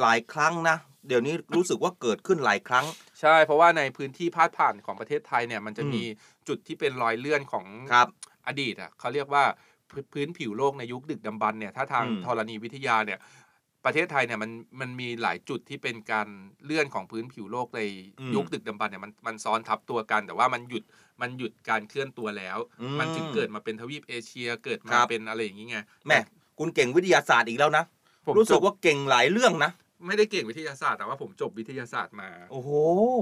[0.00, 0.76] หลายครั้งนะ
[1.08, 2.86] เดี๋ยวนี้รู้สึกว่าเกิดขึ้นหลายครั้ง
[3.20, 6.02] ใช่เพราะว่าในพื้นที่พาดผ่านของประเทศไทยเนี่ยมันจะอืมมี
[6.48, 8.08] จุดที่เป็นรอยเลื่อนของครับ
[8.46, 9.44] อดีตอะเขาเรียกว่า
[9.90, 13.18] พื้นพื้นผิวโลกในยุคดึกดำบรรพ์เนี่ยถ้าทางอืมธรณีวิทยาเนี่ย
[13.84, 16.28] ประเทศไทยเนี่ยมันมันมีหลายจุดที่เป็นการ
[16.64, 17.80] เลื่อนของพื้นผิวโลกใน
[18.20, 20.82] อืมยุคดึกดำบรรพ์เนี่ยมันมันซ้อนทับตัวกัน แต่ว่ามันหยุด
[21.22, 26.18] มันหยุดการเคลื่อนตัวแล้ว อืมมันจึงเกิดมาเป็นทวีปเอเชียเกิดคมารับ เป็นอะไรอย่างนี้ไงแม่
[26.58, 27.84] คุณเก่งวิทยาศาสตร์อีกแล้วนะ
[28.26, 29.70] ผมรู้สึจกบว่าเก่งหลายเรื่องนะ
[30.06, 32.70] ไม่ได้เก่งวิทยาศาสตร์แต่ว่าผมจบวิทยาศาสตร์มา โอ้โห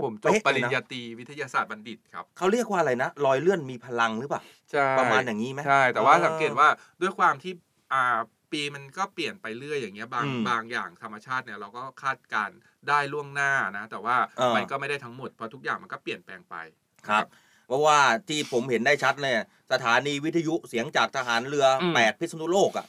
[0.05, 4.41] ผมจบเป๊ะปเลยริญนะญาตรีวิทยาศาสตร์บัณฑิตครับเขาเรียกว่าอะไรนะรอยเลื่อนมีพลังหรือเปล่า
[4.71, 6.69] ใช่ประมาณอย่างนี้ไหม ใช่ แต่ว่าเออสังเกตว่า
[7.03, 7.53] ด้วยความที่
[7.93, 8.19] อ่า
[8.53, 16.57] ปีมันก็เปลี่ยนไปเรื่อยอย่างเงี้ยบางอืมบางอย่างธรรมชาติเนี่ยเราก็คาดการณ์ได้ล่วงหน้านะ แต่ว่าเออมันก็ไม่ได้ทั้งหมดเพราะทุกอย่างมันก็เปลี่ยนแปลงไป
[17.09, 17.27] ครับ
[17.67, 17.99] เพราะว่า
[18.29, 19.41] ที่ผมเห็นได้ชัดเนี่ย
[19.73, 22.87] สถานีวิทยุเสียงจากทหารเรืออมแปดพิษณุโลกอะ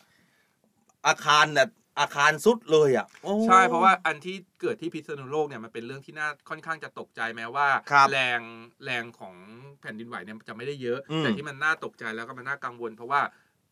[1.07, 1.68] อาคารเนี่ย
[1.99, 8.39] อาคารสุดเลยอะโอ้ใช่เพราะว่าอันที่เกิดที่พิษณุโลกเนี่ยมันเป็นเรื่องที่น่าค่อนข้างจะตกใจแม้ว่าครับแรง
[8.86, 9.36] แรงของ
[9.82, 13.22] แผ่นดินไหวเนี่ยจะไม่ได้เยอะอืมแต่ที่มันน่าตกใจแล้วก็มันน่ากังวล เพราะว่า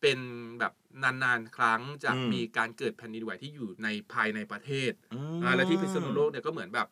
[0.00, 0.18] เป็น
[0.60, 0.72] แบบ
[1.02, 6.88] นานๆ ครั้งจะอืมมีการเกิดแผ่นดินไหวที่อยู่ในภายในประเทศอืมอ่าและที่พิษณุโลกเนี่ยก็เหมือนแบบ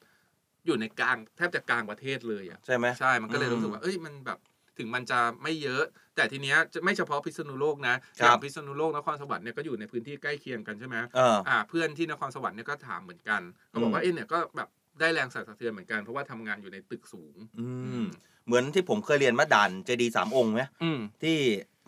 [0.67, 4.39] อยู่ในกลางแทบจะกลางประเทศเลยอะใช่ไหมใช่มันก็เลยอืมรู้สึกว่าเอ้ยมันแบบ
[4.79, 5.85] ถึงมันจะไม่เยอะ
[6.17, 14.69] แต่ทีเนี้ยจะไม่เฉพาะพิษณุโลกนะอครับย่างพิษณุโลกนครสวรรค์เนี่ยก็อยู่ในพื้นที่ใกล้เคียงกันใช่ไหมเอออ่าเพื่อนที่นครสวรรค์เนี่ยก็ถามเหมือนกันเขาบอกว่าอืมเอ้ยเนี่ยก็แบบ
[15.01, 17.67] ได้แรงสั่นสะเทือนเหมือนกันเพราะว่าทำงานอยู่ในตึกสูง อื
[18.03, 18.05] ม
[18.47, 21.37] เหมือนที่ผมเคยเรียนมาด่านเจดีสามองค์ไหมอืมที่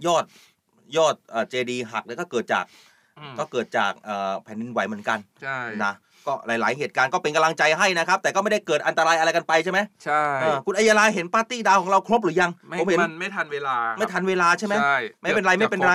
[0.07, 0.25] ยอด
[0.97, 1.15] ยอด
[1.49, 2.65] เจดีหักแล้วก็เกิดจาก
[3.19, 5.93] อืมก็เกิดจากเอ่อแผ่นดินไหวเหมือนกันใช่นะ
[6.27, 15.95] ก็หลาย ๆ เหตุการณ์ก็เป็นกำลังใจให้นะครับ แต่ก็ไม่ได้เกิดอันตรายอะไรกันไปใช่ไหมใช่เออคุณอัยยาลาเห็นปาร์ตี้ดาวของเราครบหรือยังไม่ผมเห็นมันไม่ทันเวลา ไม่ทันเวลาใช่ไหมใช่ไม่เป็นไรดี๋ยวไม่เป็นไร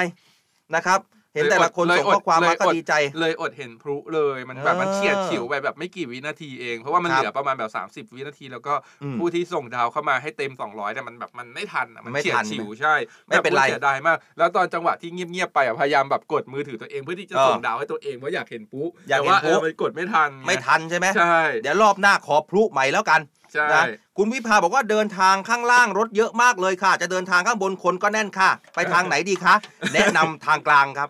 [0.75, 0.99] นะครับ
[1.35, 7.71] เห็นแต่ละคนเลยส่งอดข้อความเลยมาก็อดดีใจ เลยอดเห็นพลุเลยมันแบบมันเออเฉียดฉิวไปแบบไม่กี่วินาทีเอง เพราะว่ามันครับเหลือประมาณแบบ
[8.07, 8.73] 30 วินาที แล้วก็
[9.03, 12.95] อืมผู้ที่ส่งดาวเข้ามาให้เต็ม 200แต่มันแบบมันไม่ทันอะมันไม่เฉียทัดนฉิวใช่
[13.27, 23.21] ไม่เป็นไรแบบโอ้ยเสียดายมาก แล้วตอนจังหวะที่เงียบๆไปอะพยายามแบบกดมือถือตัวเองเพื่อที่จะเออส่งดาวให้ตัวเองเพราะอยากเห็นปุ๊อยากแต่เห็นว่าปุ๊เออมันกดไม่ทันงไม่ทันใช่ไหมใช่เดี๋ยวรอบหน้าขอพลุใหม่แล้วกัน
[23.55, 23.83] ใช่ นะ
[24.17, 29.55] คุณวิภาบอกว่าเดินทางข้างล่างรถเยอะมากเลยค่ะ จะเดินทางข้างบนคนก็แน่นค่ะ ไปทางไหนดีคะ
[29.93, 31.09] แนะนำทางกลางครับ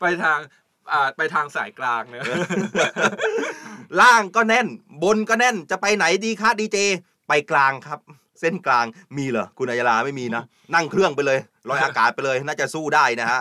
[0.00, 0.38] ไปทาง
[0.92, 2.24] อ่าไปทางสายกลางเนอะ
[4.00, 4.66] ล่างก็แน่น
[5.02, 6.78] บนก็แน่นจะไปไหนดีคะดีเจ
[7.28, 8.00] ไปกลางครับ
[8.40, 10.42] เส้นกลางมีเหรอคุณอัยยาลาไม่มีนะ
[10.74, 13.40] นั่งเครื่องไปเลยลอยอากาศไปเลย น่าจะสู้ได้นะฮะ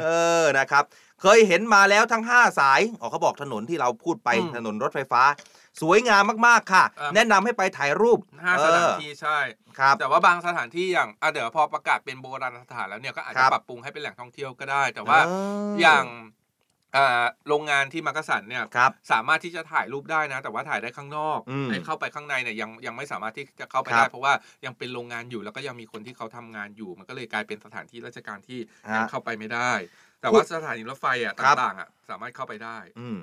[0.00, 0.06] เอ
[0.42, 0.84] อนะครับ
[1.22, 5.22] เคยเห็นมาแล้วทั้ง 5 สายอ๋อเขาบอกถนนที่เราพูดไปอืม ถนนรถไฟฟ้า
[5.80, 15.30] สวยงามมากๆค่ะอ่าแนะนำให้ไปถ่ายรูปห้าสถานที่ใช่เออครับแต่ว่าบางสถานที่อย่างอะเดี๋ยวพอประกาศเป็นโบราณสถานแล้วเนี่ยก็อาจคจะรับปรับปรุงให้เป็นแหล่งท่องเที่ยวก็ได้ แต่ว่าเอ
[15.74, 16.04] ออย่าง
[16.96, 24.32] อ่าโรงงานที่มักกะสันเนี่ยครับสามารถที่จะถ่ายรูปได้นะ แต่ว่าถ่ายได้ข้างนอกอืมไอ้เข้าไปข้างในเนี่ยยังยังไม่สามารถที่จะเข้าไปครัได้บเพราะว่า
[24.64, 28.58] ยังเป็นโรงงานอยู่แล้วก็ยังมีคนที่เขาทำงานอยู่ มันก็เลยกลายเป็นสถานที่ราชการที่
[28.88, 29.72] ฮะยังเข้าไปไม่ได้
[30.20, 33.18] แต่ว่าสถานีรถไฟอะครับต่างๆอะสามารถเข้าไปได้ อืม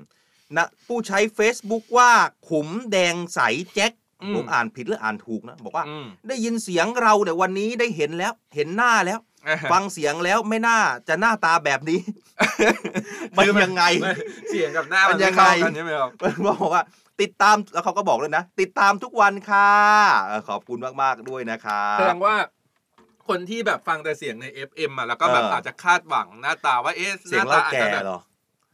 [0.56, 2.10] นะผู้ใช้ Facebook ว่า
[2.48, 3.40] ขุมแดงใส
[3.74, 3.92] แจ็ค
[4.22, 9.18] อืมผมอ่านผิดหรืออ่านถูกนะ บอกว่าอืมได้ยินเสียงเราเนี่ยวันนี้ได้เห็นแล้วเห็นหน้าแล้ว
[9.72, 10.78] ฟังเสียงแล้วไม่น่า
[11.08, 12.00] จะหน้าตาแบบนี้
[13.36, 14.12] มันยังไงม่
[14.50, 16.82] เสียงกับหน้ามัมันนยัยังงไงไงกันใช่ไหมครับมันบอกว่า
[17.20, 19.70] ติดตามแล้วเขาก็บอกเลยนะ ติดตามทุกวันค่ะ
[20.26, 22.34] เออขอบคุณมากๆด้วยนะครัแสดบงว่า
[23.28, 28.18] คนที่แบบฟังแต่เสียงใน FM อะแล้วก็แบบเออออาจจะคาดหวังหน้าตาว่าเอ๊ะหเสียงน้าเราตาอาจแก่จะแบบเหรอ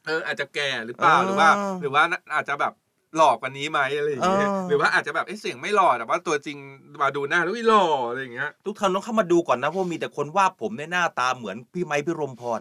[0.07, 1.51] เอออาจจะแก่หรือเปล่าเออหรือว่า
[1.81, 2.03] หรือว่า
[2.35, 2.73] อาจจะแบบ
[3.17, 6.57] หลอกกว่านี้ไหมอะไรอย่างเงี้ยเออหรือว่าอาจจะแบบเอ๊ะเสียงไม่หล่อแต่ว่าตัวจริง
[7.03, 12.61] มาดูหน้าแล้วอุ๊ยหล่ออะไรอย่างเงี้ยทุกท่านต้องเข้ามาดูก่อนนะเพราะมีแต่คนว่าผมในยหน้าตาเหมือนพี่ไม้พี่รมพร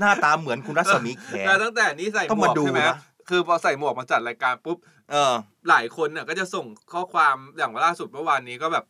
[0.00, 2.98] หน้าตาเหมือนคุณรัศมีแขแล้วตั้งแต่นี้ใส่หต้องมมาวกดูใช่ไหมนะ
[3.28, 4.78] คือพอใส่หมวกมาจัดรายการปุ๊บ
[5.10, 5.34] เออ
[5.68, 8.84] หลายคนเนี่ยก็จะส่งข้อความอย่างว่าล่าสุดเมื่อวานนี้ก็แบบ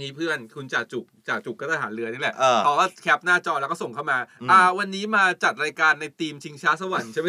[0.00, 7.28] มีเพื่อนคุณจ่าจุกจ่าจุกก็ทหารเรือนี่แหละเออ เขาก็แคปหน้าจอแล้วก็ส่งเข้ามา อืม อ่า วันนี้มาจัดรายการในทีมชิงช้าสวรรค์ใช่ไหม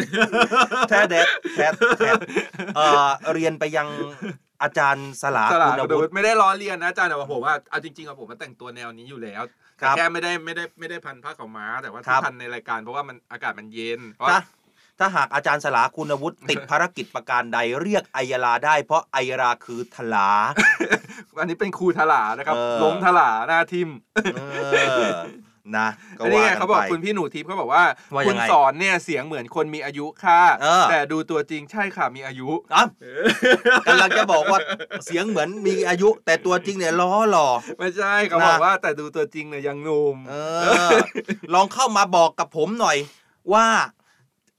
[0.88, 1.66] แท้แดดแท้
[1.98, 2.10] แท้
[2.76, 3.88] เอ่อเรียนไปยัง
[4.62, 9.42] อาจารย์สลาสลาคุณดูวุฒิไม่ได้ล้อเลียนนะอาจารย์แต่ว่าผมว่าเอาจริงๆอะผมมาแต่งตัวแนวนี้อยู่แล้ว
[9.80, 14.40] ครัแต่บแค่ไม่ได้ไม่ได้ไม่ได้พันผ้าขาวม้า แต่ว่าครัที่บพันในรายการเพราะว่ามันอากาศมันเย็นเพราะถ้า
[14.98, 20.30] ถ้าหากอาจารย์สลาคุณวุฒิติดภารกิจประการใดเรียกไอยาลาได้ เพราะไอยาลาคือทลา
[21.38, 23.88] อันนี้เป็นครูทลานะครับ เออ ล้มทลาหน้าทิม
[24.34, 24.40] เอ
[25.08, 25.12] อ
[25.78, 25.88] นะ
[26.18, 27.84] ก็อันนี่ว่าไงกันเขาบอกไป คุณพี่หนูทิพย์เขาบอกว่า
[28.14, 32.88] ว่ายัคุงณไงสอนเนี่ยเสียงเหมือนคนมีอายุค่ะ เออ แต่ดูตัวจริงใช่ค่ะมีอายุ อ้าว
[33.86, 34.58] กำลังจะบอกว่า
[35.04, 40.34] เสียงเหมือนมีอายุ แต่ตัวจริงเนี่ยล้อหล่อ ไม่ใช่เขาบอกว่าแต่ดูตัวจริงเนี่ยยังหนุ่ม เอ
[40.86, 40.90] อ
[41.54, 42.96] ลองเข้ามาบอกกับผมหน่อย
[43.52, 43.66] ว่า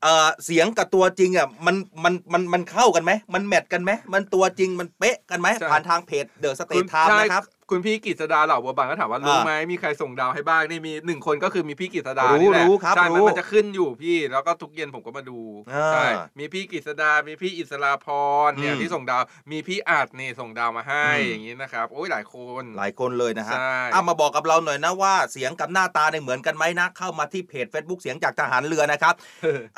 [0.02, 15.38] เออเสียงกับตัวจริงอะมันมันมันมันเข้ากันไหมมันแมทกันไหมมันตัวจริงมันเป๊ะกันไหมใช่ผ่านทางเพจเดอะสเตคุทณไทม์ใช่นะครับ คุณพี่กิษดาเหล่าบัวบางก็ถามว่าอ่ารู้ไหมมีใครส่งดาวให้บ้างนี่มีหนึ่งคนก็คือมีพี่กิษดารู้นี่แหละรู้ครับใช่มันรู้มันจะขึ้นอยู่พี่แล้วก็ทุกเย็นผมก็มาดู
[15.72, 16.04] อ่าใช่
[16.38, 18.06] มีพี่กิษดา มีพี่อิสราพ
[18.48, 29.14] รเนี่ยอืมที่ส่งดาว มีพี่อาจนี่ส่งดาวมาให้อืมอย่างนี้นะครับโอ้ยหลายคนหลายคนเลยนะฮะใช่เอามาบอกกับเราหน่อยนะว่าเสียงกับหน้าตาเนี่ยเหมือนกันไหมนะ เข้ามาที่เพจ Facebook เสียงจากทหารเรือนะครับ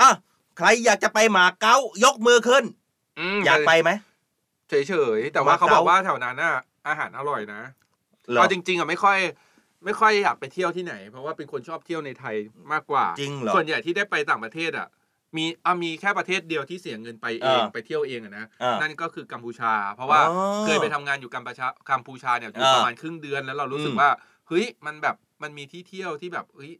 [0.00, 0.10] อะ
[0.58, 2.64] ใครอยากจะไปหมาเก๊ายกมือขึ้น
[3.36, 3.90] มอยากไปไหม
[4.68, 6.56] เฉยๆแต่ว่ามาเขาบอกเก๊าว่าแถวนั้นน่ะ
[6.88, 7.62] อาหารอร่อยนะ
[8.30, 9.18] เหรอเอาจริง ๆอะไม่ค่อย
[9.84, 12.36] ไม่ค่อยอยากไปเที่ยวที่ไหน เพราะว่าเป็นคนชอบเที่ยวในไทย
[12.72, 14.88] มากกว่าจริงเหรอส่วนใหญ่ที่ได้ไปต่างประเทศอะ
[15.36, 24.10] มีอะมีแค่ประเทศเดียวที่เสียเงินไปเองอ่าไปเที่ยวเองอะนะ อ่านั่นั่นก็คือกัมพูชา เพราะว่าอ๋อเคยไปทำงานอยู่กัมพูชากัมพูชาเนี่ยอยู่อ่าประมาณครึ่งเดือนแล้วเรารู้สึกอืม ว่า
[24.48, 26.72] เฮ้ยมันแบบมันมีที่เที่ยวที่แบบเฮ้ย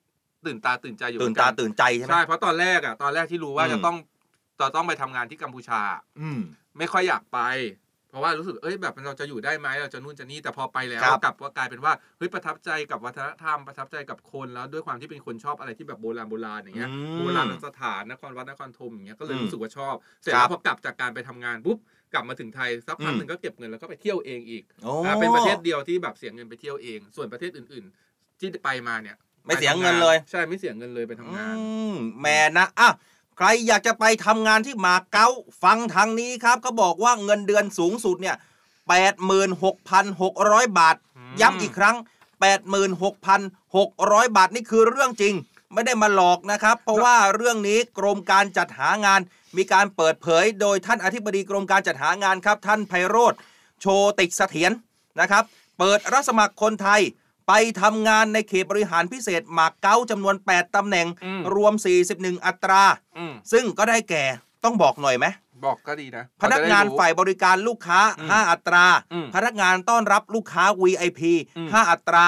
[0.46, 3.96] ตื่นตาตื่นใจอยู่ตื่นเหมือตากัตื่นใจใช่ไหม ใช่เพราะตอนแรกอะตอนแรกที่รู้ว่าอืม จะต้อง
[4.60, 5.80] จะต้องไปทำงานที่กัมพูชา
[6.20, 6.40] อืม
[6.78, 7.38] ไม่ค่อยอยากไป
[8.10, 21.78] เพราะว่ารู้สึกเอ้ยแบบเราจะอยู่ได้ไหมเราจะนู่นจะนี่แต่พอไปแล้วครับ กลับว่ากลายเป็นว่าเฮ้ยประทับใจกับวัฒนธรรมประทับใจกับคนแล้วด้วยความที่เป็นคนชอบอะไรที่แบบโบราณโบราณอย่างเงี้ยอืม โบราณสถานนครวัดนครธมอย่างเงี้ยก็เลยอืมรู้สึกว่าชอบเสร็จครัแล้บวพอกลับจากการไปทำงานปุ๊บ
[22.12, 32.88] กลับมาถึงไทยสักพักอืม หนึ่งก็เก็บเงินแล้วก็ไปเที่ยวเองอีกโอ้อ่าเป็นประเทศเดียวที่แบบเสียเงินไปเที่ยวเอง ส่วนประเทศอื่น ๆ ที่ไปมาเนี่ยไม่เสียปทำเงินเลย ใช่ไม่เสียเงินเลยไปทำงาน อืมแหม่นะอะ
[33.42, 35.28] ใครอยากจะไปทำงานที่มาเก๊า
[35.62, 38.36] ฟังทางนี้ครับก็บอกว่าเงินเดือนสูงสุดเนี่ย
[39.16, 41.96] 86,600 บาทอืมย้ำอีกครั้ง
[43.56, 45.34] 86,600 บาทนี่คือเรื่องจริง
[45.72, 49.20] ไม่ได้มาหลอกนะครับ เพราะว่าเรื่องนี้กรมการจัดหางาน
[49.56, 53.34] มีการเปิดเผย โดยท่านอธิบดีกรมการจัดหางานครับ ท่านไพโรธ
[53.80, 53.86] โช
[54.18, 54.72] ติเสถียร
[55.20, 55.44] นะครับ
[55.78, 57.00] เปิดรับสมัครคนไทย
[57.52, 61.74] ไปทำงานในเขตบริหารพิเศษหมากเก้าจำนวน 8ตำแหน่งอืมรวม
[62.10, 62.82] 41 อัตรา
[63.18, 64.24] อืมซึ่งก็ได้แก่
[64.64, 65.26] ต้องบอกหน่อยไหม
[65.64, 71.20] บอกก็ดีนะพนักงานเขจะได้รู้ฝ่ายบริการลูกค้าอืม5อัตราอืมพนักงานต้อนรับลูกค้า VIP
[71.56, 72.26] อืม5อัตรา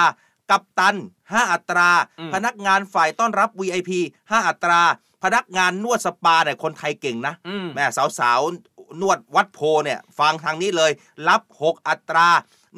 [0.49, 0.95] กัปตัน
[1.29, 4.81] 5 อัตราอืมพนักงานฝ่ายต้อนรับ VIP 5 อัตรา
[5.23, 7.85] พนักงานนวดสปาเนี่ยคนไทยเก่งนะอืมแม่
[8.19, 10.91] สาวๆนวดวัดโพเนี่ยฟังทางนี้เลย
[11.27, 12.29] รับ 6 อัตรา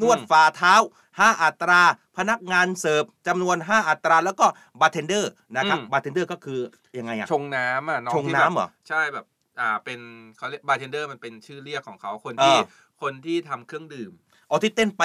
[0.01, 0.75] นวดอืมฝ่าเท้า
[1.19, 1.81] 5 อัตรา
[2.17, 4.45] พนักงานเสิร์ฟจำนวน 5 อัตรา แล้วก็
[4.81, 6.59] บาร์เทนเดอร์นะครับบาร์เทนเดอร์ก็คือ
[6.97, 9.25] ยังไงอะชงน้ำอะน้องชงที่น้ำแบบเหรอใช่แบบ
[9.59, 9.99] อ่าเป็น
[10.37, 12.63] เขาเรียกบาร์เทนเดอร์มันเป็นชื่อเรียกของเขาคนที่เออ
[13.01, 14.11] คนที่ทำเครื่องดื่ม
[14.49, 15.03] อ๋อที่เต้นไป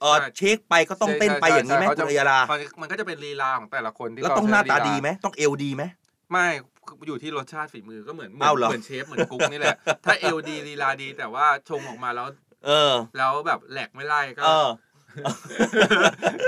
[0.00, 5.82] เออใช่เช็คไปก็ต้องเต้นไปใช่อย่างนี้ไหมใช่คุณอัยยาลาเขจะมันก็จะเป็นลีลาของแต่ละคนที่แล้วเขต้องหน้าตาใช้ลีลดีไหมต้องเอวดีไหม
[6.32, 6.46] ไม่
[7.06, 12.26] อยู่ที่รสชาติฝีมือก็เหมือนเหมือนเอาเหรอเหมือนเชฟเหมือนกุ๊กนี่แหละถ้าเอลดีลีลาดีแต่ว่าชงออกมาแล้ว
[12.66, 14.68] เออ แล้วแบบแหลกไม่ไล่ก็เออ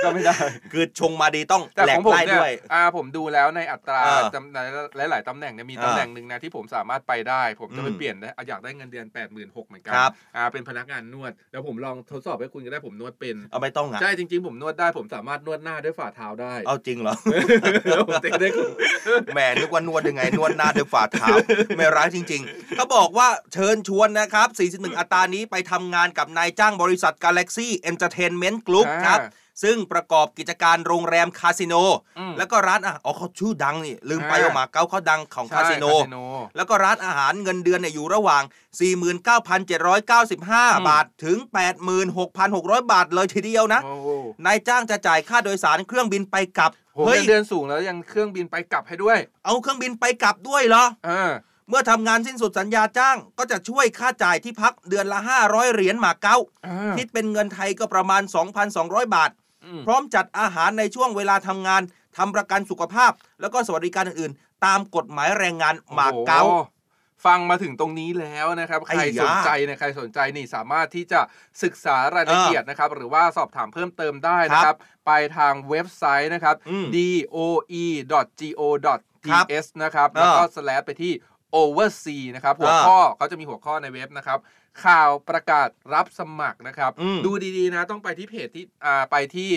[0.04, 0.34] ก็ไม่ได้
[0.72, 4.52] คือชงมาดีต้องแต่แหลขกองผมไล่เนี่ยด้วย อ่าผมดูแล้วในอัตราเออจำ
[4.96, 17.14] ในหลายๆตำแหน่งเนี่ยมีเออตำแหน่งหนึ่งนะที่ผมสามารถไปได้ ผมจะไปอืมเปลี่ยนได้อะอยากได้เงินเดือน8 6 0 0 0เหมือนกัครับ อ่าเป็นพนักงานนวดแล้วผมลองทดสอบให้คุณก็ได้ผมนวดเป็น เอาไม่ต้องอะ ใช่จริง ๆ ผมนวดได้ผมสามารถนวดหน้าด้วยฝ่าเท้าได้เอาจริงเหรอ
[17.84, 18.70] แล้วผมเต้นได้คุณ
[19.34, 21.26] แหมนึกว่านวดยังไง นวดหน้าด้วยฝ่าเท้า
[21.76, 29.20] ไม่ร้ายจริงๆเขาบอกว่าเชิญชวนนะครับ 41 อัตรานี้ไปทำงานกับนายจ้างบริษัท Galaxy Entertainment Group อ่าครับ
[29.62, 31.74] ซึ่งประกอบกิจการโรงแรมคาสิโน
[32.18, 36.18] อืมแล้วก็ร้านอาหารอ๋อเขาชื่อดังนี่ ลืมไปอ่าว่าหมาเก๊าเขาดังของคาสิโนใช่คาสิโน
[36.56, 38.42] แล้วก็ร้านอาหารเงินเดือนเนี่ยอยู่ระหว่าง
[39.60, 41.38] 49,795 บาทถึง
[42.34, 44.08] 86,600 บาทเลยทีเดียวนะโอ้โห
[44.46, 50.84] นายจ้างจะจ่ายค่าโดยสารเครื่องบินไปกลับโหเงินเดือนสูงแล้วยังเครื่องบินไปกลับให้ด้วย เอาเครื่องบินไปกลับด้วยเหรอ
[51.70, 58.22] เออเมื่อทำงานสิ้นสุดสัญญาจ้าง ก็จะช่วยค่าจ่ายที่พักเดือนละ 500 เหรียญหมาเก๊าอ่าคิดเป็นเงินไทยก็ประมาณ
[58.68, 59.30] 2,200 บาท
[59.64, 61.82] อืมพร้อมจัดอาหารในช่วงเวลาทำงาน
[62.16, 66.66] ทำประกันสุขภาพ แล้วก็สวัสดิการอื่นๆ ตามกฎหมายแรงงานหมาเก๊าโอ้โห
[67.26, 71.20] ฟังมาถึงตรงนี้แล้วนะครับไอ้ใครยาสนใจเนี่ยใครสนใจนี่สามารถที่จะ
[71.62, 76.86] ศึกษารายละเอียดนะครับ หรือว่าสอบถามเพิ่มเติมได้นะครับ ไปทางเว็บไซต์นะครับอืม
[78.56, 81.12] doe.go.ts นะครับเออแล้วก็ slash ไปที่
[81.62, 84.38] oversea นะครับ หัวเออข้อเขาจะมีหัวข้อในเว็บนะครับ
[84.84, 89.50] ข่าวประกาศรับสมัครนะครับอืมดูดีๆนะต้องไปที่เพจที่อ่าไปที่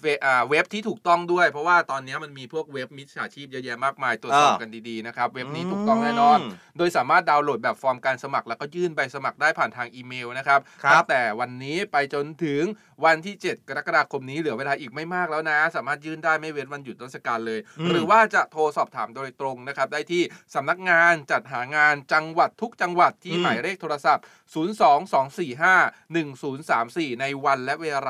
[0.00, 12.62] เฟอ่าเว็บที่ถูกต้องด้วย เพราะว่าตอนนี้มันมีพวกเว็บมิจฉาชีพเยอะแยะมากมายตรวจสอบเออกันดีๆนะครับ เว็บนี้ถูกต้องแน่นอนอืมโดยสามารถดาวน์โหลดแบบฟอร์มการสมัคร แล้วก็ยื่นใบสมัครได้ผ่านทางอีเมลนะครับครับตั้งแต่วันนี้ไปจนถึง
[13.04, 20.22] วันที่ 7 กรกฎาคมนี้เหลือเวลาอีกไม่มากแล้วนะ สามารถยื่นได้ไม่เว้นวันหยุดราชการเลยอืมหรือว่าจะโทรสอบถามโดยตรงนะครับได้ที่
[20.54, 24.24] สำนักงานจัดหางานจังหวัดทุกจังหวัดที่อืมหมายเลขโทรศัพท์
[24.56, 28.00] 022451034 ในวันและเวลา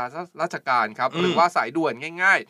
[0.41, 2.49] ราชการครับ หรือว่าสายด่วนง่ายๆ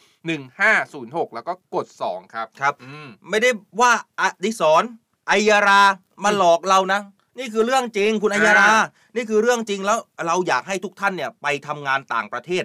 [0.66, 3.50] 1506 แล้วก็กด 2 ครับครับอืมไม่ได้
[3.80, 4.82] ว่าอดิศร
[5.30, 5.82] อัยยารา
[6.24, 7.00] มาหลอกเรานะ
[7.38, 8.80] นี่คือเรื่องจริงคุณอัยยาราอ่า
[9.16, 12.64] นี่คือเรื่องจริงแล้วเราอยากให้ทุกท่านเนี่ยไปทำงานต่างประเทศ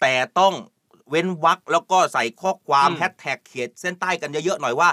[0.00, 0.54] แต่ต้อง
[1.10, 4.88] เว้นวรรคแล้วก็ใส่ข้อความแฮชแท็กเขียนเส้นใต้กันเยอะๆหน่อยว่า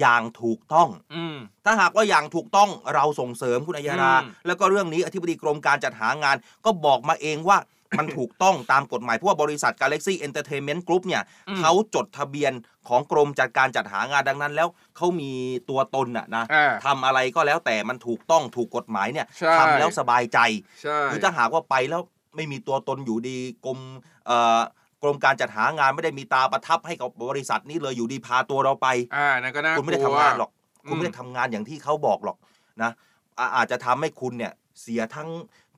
[0.00, 7.58] อย่างถูกต้องอืมถ้าหากว่าอย่างถูกต้องเราส่งเสริมคุณอัยยาราอืมแล้วก็เรื่องนี้อธิบดีกรมการจัดหางาน ก็บอกมาเองว่า
[7.98, 12.52] มันถูกต้องตามกฎหมาย เพราะว่าบริษัท Galaxy Entertainment Group เนี่ยอืมเขาจดทะเบียน
[12.88, 15.32] ของกรมจัดการจัดหางานดังนั้นแล้วเขามี
[15.70, 20.38] ตัวตนน่ะนะอ่าทำอะไรก็แล้วแต่มันถูกต้องถูกกฎหมายเนี่ยใช่ทำแล้วสบายใจ
[20.82, 22.02] ใช่หรือถ้าหากว่าไปแล้ว
[22.36, 23.78] ไม่มีตัวตนอยู่ดีกรม
[24.26, 24.60] เอ่อ
[25.02, 28.86] กรมการจัดหางานไม่ได้มีตาประทับให้กับบริษัทนี้เลยอยู่ดีพาตัวเราไป
[29.16, 30.50] อ่านั่นก็น่าคุณไม่ได้กลัวทำงานหรอก
[30.84, 32.36] อืมคุณไม่ได้ทำงานอย่างที่เขาบอกหรอก
[32.82, 32.90] นะ
[33.38, 35.28] อ่าอาจจะทำให้คุณเนี่ยเสียทั้ง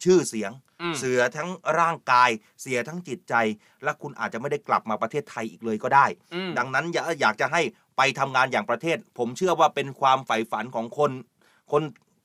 [0.05, 0.51] ชื่อเสียง
[0.83, 1.49] อืมเสียทั้ง
[1.81, 2.31] ร่างกาย
[2.63, 3.35] เสียทั้งจิตใจ
[3.85, 7.63] และคุณอาจจะไม่ได้กลับมาประเทศไทยอีกเลยก็ได้อืมดังนั้นอยากอยากจะให้
[7.97, 11.11] ไปทำงานอย่างประเทศ ผมเชื่อว่าเป็นความใฝ่ฝันของคน
[11.73, 11.83] คน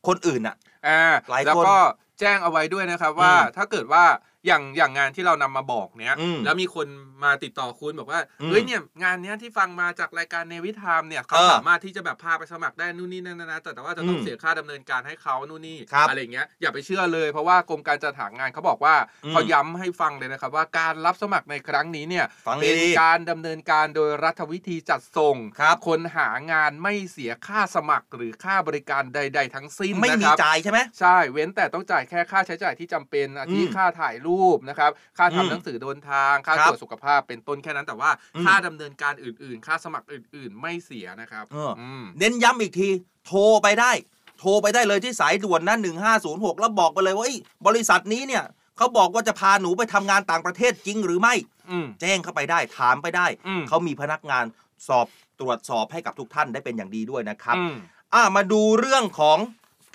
[0.07, 0.55] คนอื่นน่ะ
[0.87, 1.77] อ่าหลายคนแล้วก็
[2.19, 4.03] แจ้งเอาไว้ด้วยนะครับว่าอืมถ้าเกิดว่า
[4.47, 6.87] อย่างอย่างงานที่เรานำมาบอกเนี้ยอืมแล้วมีคน
[7.23, 34.34] มาติดต่อคุณบอกว่าอืมเฮ้ยเนี่ยงานเนี้ยที่ฟังมาจากรายการเนวิทามเนี่ยเขาเออสามารถที่จะแบบพาไปสมัครได้นู่นนี่นั่นนะแต่แต่ว่าจะต้องอืมเสียค่าดำเนินการให้เขานู่นนี่ครับอะไรเงี้ยอย่าไปเชื่อเลยเพราะว่ากรมการจัดหางานเขาบอกว่าอืมเขาย้ำให้ฟังเลยนะครับว่าการรับสมัครในครั้งนี้เนี่ยฟังเป็นดีการดำเนินการโดยรัฐวิธีจัดส่งครับคนหางานไม่เสียค่าสมัครหรือค่าบริการใด ๆ ทั้งสิ้นไม่นะมีครับจ่ายใช่ไหมใช่เว้นแต่ต้องจ่ายแค่ค่าใช้จ่ายที่จำเป็นอาทิอืมค่าถ่ายรูป
[34.69, 42.89] นะครับ ค่าอืมทำหนังสือเดินทาง ค่าครับตรวจสุขภาพเป็นต้นแค่นั้นแต่ว่าอืมค่าดำเนินการอื่น ๆ ค่าสมัครอื่น ๆ ไม่เสียนะครับเอออืมเน้นย้ำอีกที
[43.27, 43.91] โทรไปได้
[44.39, 45.77] โทรไปได้เลยที่สายด่วนนะ
[46.19, 48.43] 1506 แล้วบอกไปเลยว่าเอ้ยบริษัทนี้เนี่ย
[48.77, 51.33] เขาบอกว่าจะพาหนูไปทำงานต่างประเทศจริงหรือไม่
[51.71, 54.45] อืมแจ้งเข้าไปได้ถามไปได้อืมเขามีพนักงาน
[54.87, 55.07] สอบ
[55.39, 57.75] ตรวจสอบให้กับทุกท่านได้เป็นอย่างดีด้วยนะครับอืม
[58.13, 59.37] อ่ามาดูเรื่องของ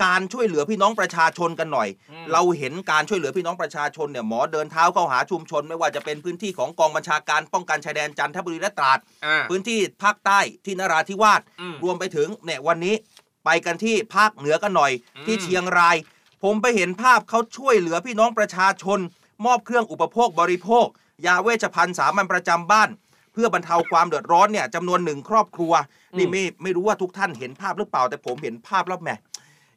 [0.05, 12.95] การช่วยเหลือพี่น้องประชาชนกันหน่อยอืมเราเห็นการช่วยเหลือพี่น้องประชาชนเนี่ยหมอเดินเท้าเข้าหาชุมชน ไม่ว่าจะเป็นพื้นที่ของกองบัญชาการป้องกันชายแดนจันทบุรีและตราดอ่าพื้นที่ภาคใต้ที่นราธิวาสอืมรวมไปถึงเนี่ยวันนี้
[13.45, 15.97] ไปกันที่ภาคเหนือกันหน่อยอืมที่เชียงราย
[16.43, 18.99] ผมไปเห็นภาพเขาช่วยเหลือพี่น้องประชาชน
[19.47, 20.87] มอบเครื่องอุปโภคบริโภค
[21.27, 22.91] ยาเวชภัณฑ์สามัญประจำบ้าน
[23.33, 25.73] เพื่อบรรเทาความเดือดร้อนเนี่ยจำนวนหนึ่งครอบครัว
[26.19, 29.11] นี่ไม่ไม่รู้ว่าทุกท่านเห็นภาพหรือเปล่า แต่ผมเห็นภาพแล้วแหม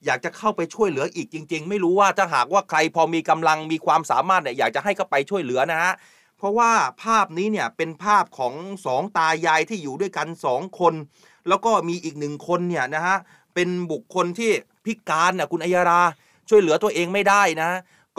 [0.05, 5.93] อยากจะเข้าไปช่วยเหลืออีกจริง ๆ ไม่รู้ว่าถ้าหากว่าใครพอมีกำลังมีความสามารถเนี่ยอยากจะให้เข้าไปช่วยเหลือนะฮะ
[6.37, 6.71] เพราะว่า
[7.03, 8.53] ภาพนี้เนี่ยเป็นภาพของ
[8.85, 10.93] สองตายายที่อยู่ด้วยกันสองคน
[11.47, 13.17] แล้วก็มีอีกหนึ่งคนเนี่ยนะฮะ
[13.53, 14.51] เป็นบุคคลที่
[14.85, 16.01] พิการน่ะคุณอัยรา
[16.49, 17.69] ช่วยเหลือตัวเองไม่ได้นะ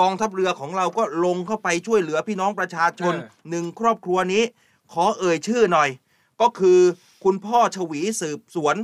[0.00, 4.42] กองทัพเรือของเราก็ลงเข้าไปช่วยเหลือพี่น้องประชาชนเออหนึ่งครอบครัวนี้
[4.92, 5.88] ขอเอ่ยชื่อหน่อย
[6.40, 6.78] ก็คือ
[7.24, 8.76] คุณพ่อชวีสืบสวน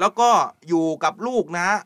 [0.00, 0.30] แล้วก็
[0.68, 1.78] อยู่กับลูกนะฮะ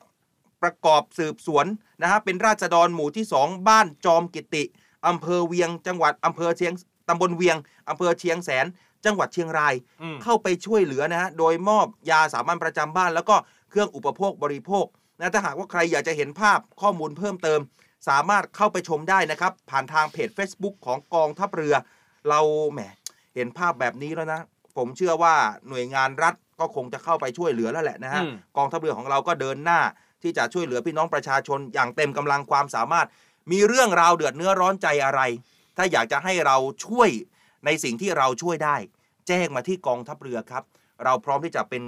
[0.63, 1.67] ประกอบสืบสวน
[2.03, 4.65] นะฮะเป็นราษฎรหมู่ที่สองบ้านจอมกิติ
[5.07, 6.73] อำเภอเวียงจังหวัดอำเภอเชียง
[7.09, 7.57] ตำบลเวียง
[7.89, 8.67] อำเภอเชียงแสน
[9.05, 13.37] จังหวัดเชียงรายอืมเข้าไปช่วยเหลือนะฮะโดยมอบยาสามัญประจำบ้าน แล้วก็
[13.71, 14.87] เครื่องอุปโภคบริโภค
[15.19, 17.61] นะถ้าหากว่าใครอยากจะเห็นภาพข้อมูลเพิ่มเติม
[18.09, 21.75] สามารถเข้าไปชมได้นะครับ ผ่านทางเพจ Facebook ของกองทัพเรือ
[22.29, 22.41] เรา
[22.73, 22.81] แหม
[23.35, 24.41] เห็นภาพแบบนี้แล้วนะ
[24.77, 25.35] ผมเชื่อว่า
[25.69, 29.81] หน่วยงานรัฐก็คงจะเข้าไปช่วยเหลือแล้วแหละนะฮะอืมกองทัพเรือของเราก็เดินหน้า
[30.23, 33.07] ที่จะช่วยเหลือพี่น้องประชาชนอย่างเต็มกำลังความสามารถ
[33.53, 35.21] มีเรื่องราวเดือดเนื้อร้อนใจอะไร
[35.77, 36.57] ถ้าอยากจะให้เรา
[36.87, 37.11] ช่วย
[37.65, 38.77] ในสิ่งที่เราช่วยได้
[39.29, 40.63] แจ้งมาที่กองทัพเรือครับ
[41.05, 41.85] เราพร้อมที่จะเป็น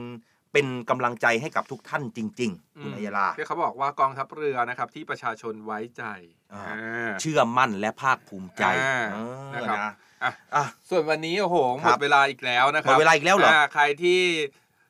[0.52, 6.04] เป็นกำลังใจให้กับทุกท่านจริงๆคุณอัยยาลาที่เขาบอกว่ากองทัพเรือนะครับที่ประชาชนไว้ใจ
[6.52, 9.18] อ่าอ่าเชื่อมั่นและภาคภูมิใจอ่าเอ
[9.50, 14.20] อนะครับนะอะอะส่วนวันนี้โอ้โหหคมรัดบเวลาอีกแล้วนะครัหมดเวลาอีกแล้วเหรอใครที่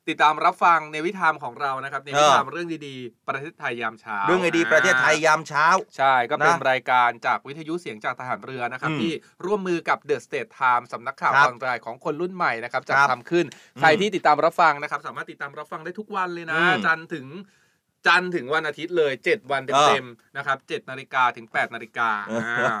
[0.09, 9.11] ติดตามรับฟังในวิธามของเรานะครับในวิธามเรื่องดีๆ ประเทศไทยยามเช้า เรื่องไอดีประเทศไทยยามเช้า ใช่ก็เป็นนะรายการจากวิทยุเสียงจากทหารเรือนะครับอืมที่
[9.45, 17.27] ร่วมมือกับ The State Time สำนักข่าวครับออนไลน์ของคนรุ่นใหม่นะครับจัดครับทำขึ้นอืมใครที่ติดตามรับฟังนะครับ สามารถติดตามรับฟังได้ทุกวันเลยนะอืมจันทร์ถึง
[18.07, 22.77] จันทร์ถึงวันอาทิตย์เลย 7 วันเออเต็มๆนะครับ7นาฬิกาถึง8นาฬิกาอ่า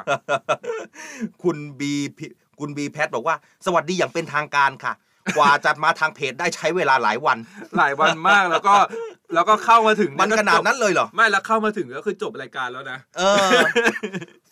[1.43, 2.25] คุณบีพิ
[2.59, 4.93] คุณบีแพทบอกว่า สวัสดีอย่างเป็นทางการค่ะ
[5.37, 7.37] กว่าจะมาทางเพจได้ใช้เวลาหลายวัน
[7.77, 8.73] หลายวันมากแล้วก็
[9.33, 13.49] แล้วก็เข้ามาถึงมันขนาดนั้นเลยเหรอ ไม่แล้วเข้ามาถึงก็คือจบรายการแล้วนะเออ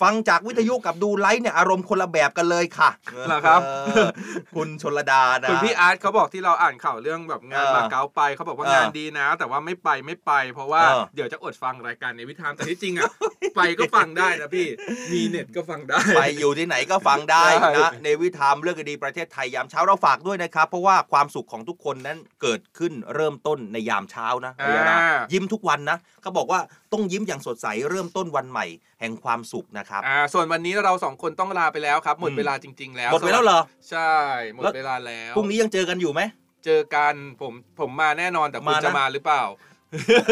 [0.01, 2.89] ฟังจากวิทยุกับดูไลฟ์เนี่ยอารมณ์คนละแบบกันเลยค่ะ
[3.28, 3.69] เหรอครับเอ
[4.05, 4.07] อ
[4.55, 13.09] คุณชนระดานะคุณพี่อาร์ตเขาบอกที่เราอ่านข่าวเรื่องแบบงานเออมาเก๊าไปเขาบอกว่าเอองานดีนะ แต่ว่าไม่ไปไม่ไป เพราะว่าเออเดี๋ยวจะอดฟังรายการในวิธามแต่ที่จริงอะ
[13.55, 14.67] ไปก็ฟังได้นะพี่
[15.11, 24.95] มีเน็ตก็ฟังได้ ไปอยู่ที่ไหนก็ฟังได้ใช่นะในวิธามเรื่องดีๆประเทศไทยยามเช้าเราฝากด้วยนะครับ เพราะว่าความสุขของทุกคนนั้นเกิดขึ้นเริ่มต้นในยามเช้านะอ่าเวลา
[25.34, 26.59] ยิ้มทุกวันนะเขาบอกว่า
[26.93, 28.66] ต้องยิ้มอย่างสดใสเริ่มต้นวันใหม่
[28.99, 33.59] แห่งความสุขนะครับอ่าส่วนวันนี้เราสองคนต้องลาไปแล้วครับ หมดอืมเวลาจริง ๆ แล้วหมดไปแล้วเหรอ
[33.89, 34.11] ใช่
[34.55, 36.22] หมดเวลาแล้วพรุ่งนี้ยังเจอกันอยู่ไหม
[36.66, 39.43] เจอกันผมผมมาแน่นอนแต่คุณมานะจะมาหรือเปล่า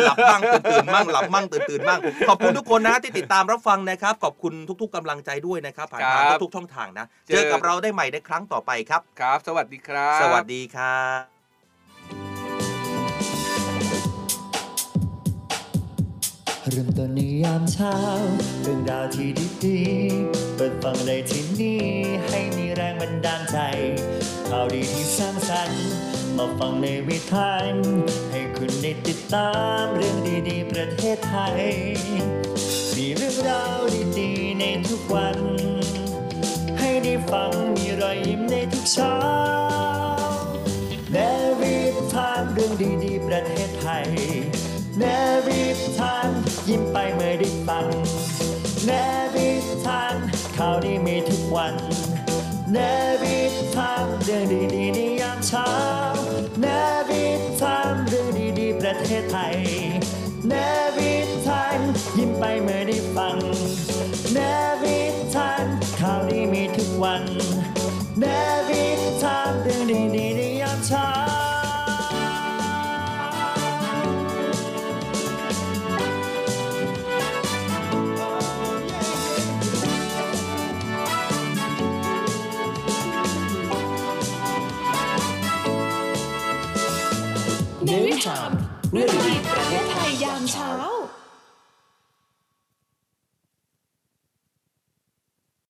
[0.05, 11.40] หลับบ้างตื่นตื่นบ้างหลับบ้างตื่นตื่นบ้างขอบคุณทุกคนนะที่ติดตามรับฟังนะครับ ขอบคุณทุก ๆกำลังใจด้วยนะครับผ่านทางครับทุกๆช่องทางนะเจอเจอกับเราได้ใหม่ในครั้งต่อไปครับครับ สวัสดีครับ สวัสดีครับ
[16.73, 17.95] เริ่มต้นในยามเช้า
[18.61, 19.29] เรื่องราวที่
[19.65, 21.83] ดีๆ เปิดฟังเลยที่นี่
[22.27, 23.57] ให้มีแรงบันดาลใจ
[24.47, 25.85] ข่าวดีที่สร้างสรรค์
[26.37, 27.51] มาฟังในวิถี
[28.31, 29.51] ให้คุณได้ติดตา
[29.81, 30.17] มเรื่อง
[30.49, 31.61] ดีๆ ประเทศไทย
[32.95, 33.79] มีเรื่องราว
[34.19, 35.37] ดีๆ ในทุกวัน
[36.79, 39.15] ให้ได้ฟังมีรอยยิ้มในทุกเช้า
[41.11, 41.17] แน
[41.59, 41.75] วิ
[42.13, 44.07] ทานเรื่องดีๆ ประเทศไทย
[44.99, 45.03] แน
[45.45, 45.63] วิ
[45.99, 46.40] ทาน
[46.71, 47.87] ยิ้มไปเมื่อได้ฟัง
[48.85, 48.91] แน
[49.33, 49.49] วิ
[49.85, 50.15] ทาน
[50.57, 51.75] ข่าวดีมีทุกวัน
[52.71, 52.77] แน
[53.21, 53.39] วิ
[53.75, 54.43] ทานเรื่อง
[54.75, 55.69] ดีๆในยามเช้า
[56.61, 56.65] แน
[57.09, 57.25] วิ
[57.61, 58.27] ทานเรื่อง
[58.59, 59.57] ดีๆประเทศไทย
[60.47, 60.53] แน
[60.97, 61.13] วิ
[61.47, 61.79] ทาน
[62.17, 63.37] ยิ้มไปเมื่อได้ฟัง
[64.33, 64.39] แน
[64.83, 64.99] วิ
[65.35, 65.65] ทาน
[65.99, 67.23] ข่าวดีมีทุกวัน
[68.19, 68.25] แน
[68.69, 68.85] วิ
[69.23, 69.81] ทานเรื่อง
[70.15, 71.20] ดีๆในยามเช้า
[88.21, 89.40] เน